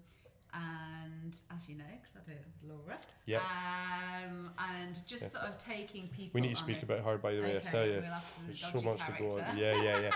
and 0.53 1.35
as 1.55 1.69
you 1.69 1.75
know, 1.75 1.83
because 2.01 2.15
I 2.15 2.23
do 2.25 2.31
it 2.31 2.43
with 2.61 2.71
Laura. 2.71 2.97
Yeah. 3.25 3.39
Um, 3.39 4.51
and 4.57 4.95
just 5.07 5.23
Yeah. 5.23 5.29
sort 5.29 5.43
of 5.45 5.57
taking 5.57 6.07
people. 6.09 6.31
We 6.33 6.41
need 6.41 6.51
to 6.55 6.55
speak 6.55 6.81
a- 6.81 6.85
about 6.85 7.03
her, 7.05 7.17
by 7.17 7.33
the 7.35 7.41
way. 7.41 7.57
okay, 7.57 7.67
I 7.67 7.71
tell 7.71 7.85
you, 7.85 7.93
We'll 8.01 8.03
have 8.03 8.35
to 8.35 8.43
there's 8.45 8.59
so 8.59 8.79
much 8.81 8.99
to 9.05 9.11
go 9.11 9.29
character. 9.29 9.43
on. 9.51 9.57
Yeah, 9.57 9.81
yeah, 9.83 9.99
yeah. 9.99 10.13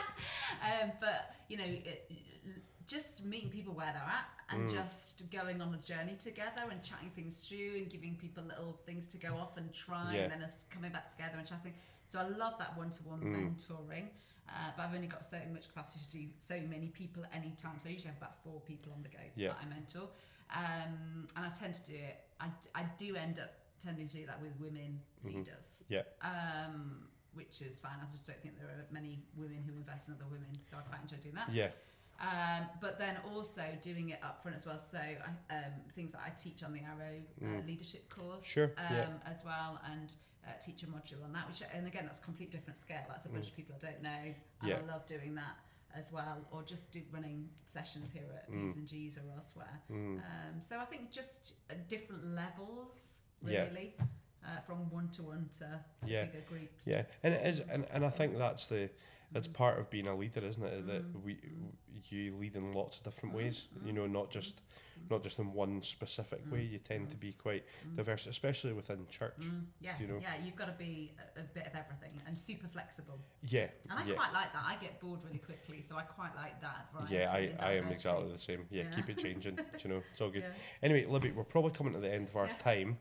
um, 0.84 0.92
but 1.00 1.36
you 1.48 1.58
know, 1.58 1.64
it, 1.66 2.12
just 2.88 3.24
meeting 3.24 3.50
people 3.50 3.74
where 3.74 3.94
they're 3.94 4.02
at 4.02 4.28
and 4.50 4.70
Mm. 4.70 4.74
just 4.74 5.32
going 5.32 5.62
on 5.62 5.74
a 5.74 5.78
journey 5.78 6.16
together 6.20 6.64
and 6.70 6.84
chatting 6.84 7.10
things 7.12 7.48
through 7.48 7.78
and 7.78 7.90
giving 7.90 8.16
people 8.18 8.44
little 8.44 8.74
things 8.86 9.08
to 9.10 9.18
go 9.18 9.36
off 9.38 9.56
and 9.58 9.74
try 9.74 10.16
Yeah. 10.16 10.22
and 10.24 10.32
then 10.34 10.42
us 10.44 10.58
coming 10.70 10.92
back 10.92 11.10
together 11.10 11.38
and 11.38 11.48
chatting. 11.48 11.74
So 12.06 12.20
I 12.20 12.24
love 12.24 12.58
that 12.60 12.76
one-to-one 12.78 13.22
Mm. 13.22 13.56
mentoring. 13.56 14.10
Uh, 14.50 14.72
but 14.76 14.84
I've 14.84 14.94
only 14.96 15.08
got 15.08 15.24
so 15.26 15.38
much 15.52 15.68
capacity 15.70 16.00
to 16.06 16.12
do 16.12 16.28
so 16.38 16.60
many 16.70 16.88
people 16.90 17.24
at 17.24 17.32
any 17.34 17.54
time. 17.62 17.80
So 17.80 17.90
I 17.90 17.94
usually 17.94 18.10
have 18.10 18.18
about 18.18 18.44
four 18.44 18.60
people 18.62 18.92
on 18.94 19.02
the 19.02 19.10
go 19.10 19.20
Yeah. 19.36 19.50
that 19.50 19.58
I 19.62 19.66
mentor. 19.66 20.10
Um, 20.54 21.28
and 21.36 21.46
I 21.46 21.50
tend 21.50 21.74
to 21.76 21.84
do 21.90 21.96
it. 21.96 22.18
I, 22.40 22.48
I 22.76 22.84
do 22.98 23.16
end 23.16 23.40
up 23.40 23.52
tending 23.84 24.08
to 24.10 24.18
do 24.18 24.26
that 24.26 24.42
with 24.42 24.52
women 24.60 25.02
Mhm. 25.26 25.34
leaders. 25.36 25.80
Yeah. 25.88 26.04
Um, 26.22 27.08
which 27.34 27.62
is 27.62 27.80
fine. 27.80 27.98
I 28.02 28.12
just 28.12 28.28
don't 28.28 28.40
think 28.42 28.60
there 28.60 28.68
are 28.68 28.86
many 28.92 29.24
women 29.36 29.64
who 29.66 29.74
invest 29.76 30.08
in 30.08 30.14
other 30.14 30.26
women, 30.26 30.50
so 30.70 30.78
I 30.78 30.82
quite 30.82 31.02
enjoy 31.02 31.18
doing 31.18 31.36
that. 31.36 31.50
Yeah. 31.52 31.72
Um, 32.20 32.70
but 32.80 33.00
then 33.00 33.18
also 33.34 33.64
doing 33.82 34.10
it 34.10 34.24
up 34.24 34.44
front 34.44 34.56
as 34.56 34.66
well. 34.68 34.78
So 34.78 35.00
I, 35.00 35.56
um, 35.56 35.74
things 35.96 36.12
that 36.12 36.22
I 36.24 36.30
teach 36.30 36.62
on 36.64 36.72
the 36.74 36.82
Arrow 36.82 37.24
uh, 37.42 37.46
Mm. 37.46 37.66
leadership 37.66 38.08
course 38.10 38.46
Sure, 38.46 38.68
um, 38.78 38.94
yeah. 38.94 39.18
as 39.26 39.44
well, 39.44 39.82
and 39.86 40.14
uh, 40.48 40.52
teach 40.62 40.84
a 40.84 40.88
module 40.88 41.24
on 41.24 41.34
that. 41.34 41.48
Which 41.48 41.62
and 41.74 41.88
again, 41.88 42.06
that's 42.06 42.20
a 42.20 42.24
complete 42.24 42.52
different 42.52 42.80
scale. 42.80 43.04
That's 43.08 43.26
a 43.26 43.30
bunch 43.30 43.46
Mm. 43.46 43.50
of 43.50 43.56
people 43.56 43.76
I 43.76 43.86
don't 43.86 44.02
know, 44.04 44.10
and 44.62 44.70
Yeah. 44.70 44.78
I 44.78 44.82
love 44.82 45.06
doing 45.06 45.36
that. 45.36 45.56
as 45.96 46.12
well, 46.12 46.44
or 46.50 46.64
just 46.64 46.92
do 46.92 47.04
running 47.12 47.48
sessions 47.66 48.10
here 48.12 48.24
at 48.36 48.50
Mm. 48.50 48.66
P's 48.66 48.76
and 48.78 48.88
G's 48.88 49.16
or 49.20 49.30
elsewhere. 49.38 49.80
Mm. 49.92 50.18
Um, 50.18 50.60
so 50.60 50.80
I 50.80 50.86
think 50.86 51.12
just 51.12 51.54
different 51.88 52.26
levels, 52.26 53.22
Yeah. 53.44 53.66
Uh, 54.46 54.60
from 54.66 54.90
one 54.90 55.10
to 55.10 55.24
one 55.24 55.50
to, 55.60 55.80
to 56.06 56.12
Yeah. 56.12 56.26
bigger 56.26 56.44
groups. 56.48 56.86
Yeah, 56.88 57.04
and 57.24 57.34
it 57.34 57.46
is, 57.46 57.60
and, 57.60 57.86
and 57.92 58.06
I 58.06 58.10
think 58.10 58.38
that's 58.38 58.66
the 58.68 58.90
that's 59.32 59.48
Mm. 59.48 59.54
part 59.54 59.80
of 59.80 59.90
being 59.90 60.06
a 60.08 60.16
leader, 60.16 60.42
isn't 60.46 60.64
it? 60.64 60.86
That 60.86 61.04
Mm. 61.12 61.24
we 61.24 61.40
you 62.10 62.36
lead 62.36 62.56
in 62.56 62.74
lots 62.74 62.98
of 62.98 63.04
different 63.04 63.34
ways. 63.34 63.68
You 63.86 63.92
mm, 63.92 63.96
know, 63.96 64.08
not 64.08 64.30
just 64.30 64.62
not 65.10 65.24
just 65.24 65.40
in 65.40 65.54
one 65.54 65.82
specific 65.82 66.42
way. 66.52 66.62
You 66.64 66.78
tend 66.78 67.10
to 67.12 67.16
be 67.18 67.32
quite 67.34 67.64
diverse, 67.96 68.28
especially 68.28 68.74
within 68.74 69.08
church. 69.08 69.34
Yeah, 69.80 69.98
you 70.00 70.08
know. 70.08 70.20
yeah, 70.22 70.36
you've 70.44 70.56
got 70.56 70.66
to 70.66 70.74
be 70.74 71.14
a, 71.36 71.40
a 71.40 71.44
bit 71.44 71.66
of 71.66 71.74
everything 71.76 72.22
and 72.28 72.38
super 72.38 72.68
flexible. 72.68 73.20
Yeah, 73.42 73.68
And 73.90 74.00
I 74.00 74.06
yeah, 74.06 74.14
quite 74.16 74.34
like 74.34 74.54
that. 74.54 74.64
I 74.66 74.76
get 74.82 75.00
bored 75.00 75.22
really 75.24 75.40
quickly, 75.40 75.82
so 75.82 75.96
I 75.96 76.04
quite 76.04 76.36
like 76.36 76.62
that. 76.62 76.90
Variety 76.94 77.16
yeah. 77.16 77.56
I, 77.60 77.70
I 77.70 77.72
am 77.78 77.88
exactly 77.88 78.32
the 78.32 78.38
same. 78.38 78.66
Yeah, 78.70 78.84
Yeah. 78.84 78.96
keep 78.96 79.10
it 79.10 79.18
changing. 79.18 79.58
you 79.84 79.90
know, 79.90 80.04
it's 80.12 80.22
all 80.22 80.30
good. 80.30 80.44
Yeah. 80.48 80.54
Anyway, 80.84 81.06
Libby, 81.06 81.32
we're 81.32 81.44
probably 81.44 81.72
coming 81.72 81.94
to 81.94 82.00
the 82.00 82.14
end 82.14 82.28
of 82.28 82.36
our 82.36 82.50
time. 82.60 82.98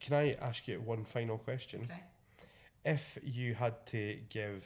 Can 0.00 0.14
I 0.14 0.34
ask 0.34 0.66
you 0.66 0.80
one 0.80 1.04
final 1.04 1.38
question? 1.38 1.82
Okay. 1.84 2.02
If 2.84 3.18
you 3.22 3.54
had 3.54 3.86
to 3.88 4.18
give 4.30 4.64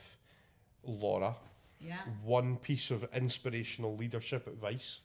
Laura 0.84 1.34
Yeah. 1.80 2.02
one 2.22 2.56
piece 2.56 2.90
of 2.90 3.04
inspirational 3.12 3.96
leadership 3.96 4.46
advice 4.46 5.00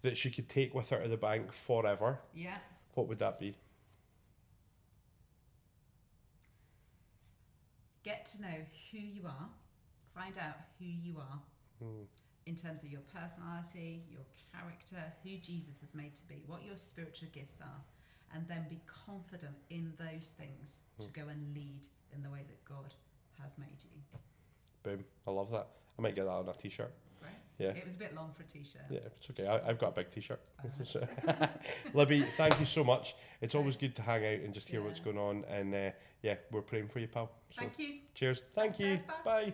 that 0.00 0.16
she 0.16 0.30
could 0.30 0.48
take 0.48 0.74
with 0.74 0.88
her 0.90 1.02
to 1.02 1.08
the 1.08 1.16
bank 1.16 1.52
forever, 1.52 2.20
Yeah. 2.34 2.58
what 2.94 3.06
would 3.08 3.18
that 3.18 3.38
be? 3.38 3.56
Get 8.02 8.26
to 8.26 8.42
know 8.42 8.66
who 8.90 8.98
you 8.98 9.26
are. 9.26 9.48
Find 10.14 10.36
out 10.38 10.56
who 10.78 10.84
you 10.86 11.18
are 11.18 11.40
Hmm. 11.78 12.04
in 12.46 12.56
terms 12.56 12.82
of 12.82 12.90
your 12.90 13.00
personality, 13.02 14.02
your 14.10 14.24
character, 14.52 15.12
who 15.22 15.36
Jesus 15.38 15.80
has 15.80 15.94
made 15.94 16.14
to 16.16 16.22
be, 16.26 16.42
what 16.46 16.64
your 16.64 16.76
spiritual 16.76 17.28
gifts 17.30 17.60
are, 17.60 17.84
and 18.34 18.46
then 18.48 18.66
be 18.68 18.80
confident 19.06 19.54
in 19.70 19.92
those 19.98 20.28
things 20.38 20.78
to 21.00 21.06
Hmm. 21.08 21.12
go 21.12 21.28
and 21.28 21.54
lead 21.54 21.86
in 22.14 22.22
the 22.22 22.30
way 22.30 22.40
that 22.46 22.64
God 22.64 22.94
has 23.40 23.56
made 23.58 23.82
you. 23.82 23.90
Boom. 24.82 25.04
I 25.26 25.30
love 25.30 25.50
that. 25.50 25.68
I 25.98 26.02
might 26.02 26.14
get 26.14 26.24
that 26.24 26.30
on 26.30 26.48
a 26.48 26.52
t-shirt. 26.54 26.92
Right? 27.22 27.30
Yeah. 27.58 27.68
It 27.68 27.84
was 27.84 27.94
a 27.94 27.98
bit 27.98 28.14
long 28.14 28.32
for 28.32 28.42
a 28.42 28.46
t-shirt. 28.46 28.82
Yeah, 28.90 28.98
it's 29.18 29.30
okay. 29.30 29.46
I, 29.46 29.68
I've 29.68 29.78
got 29.78 29.90
a 29.90 29.92
big 30.02 30.10
t-shirt. 30.10 30.40
Uh-huh. 30.64 31.46
Libby, 31.94 32.22
thank 32.36 32.58
you 32.58 32.66
so 32.66 32.82
much. 32.82 33.14
It's 33.40 33.54
always 33.54 33.76
good 33.76 33.94
to 33.96 34.02
hang 34.02 34.24
out 34.24 34.40
and 34.44 34.52
just 34.52 34.68
hear 34.68 34.82
what's 34.82 35.00
going 35.00 35.18
on. 35.18 35.44
And 35.48 35.74
uh, 35.74 35.90
yeah, 36.22 36.36
we're 36.50 36.62
praying 36.62 36.88
for 36.88 36.98
you, 36.98 37.06
pal. 37.08 37.30
So 37.50 37.60
Thank 37.60 37.78
you. 37.78 37.94
cheers. 38.14 38.42
Thank 38.54 38.78
you. 38.80 38.98
Bye. 39.24 39.44
Bye. 39.46 39.52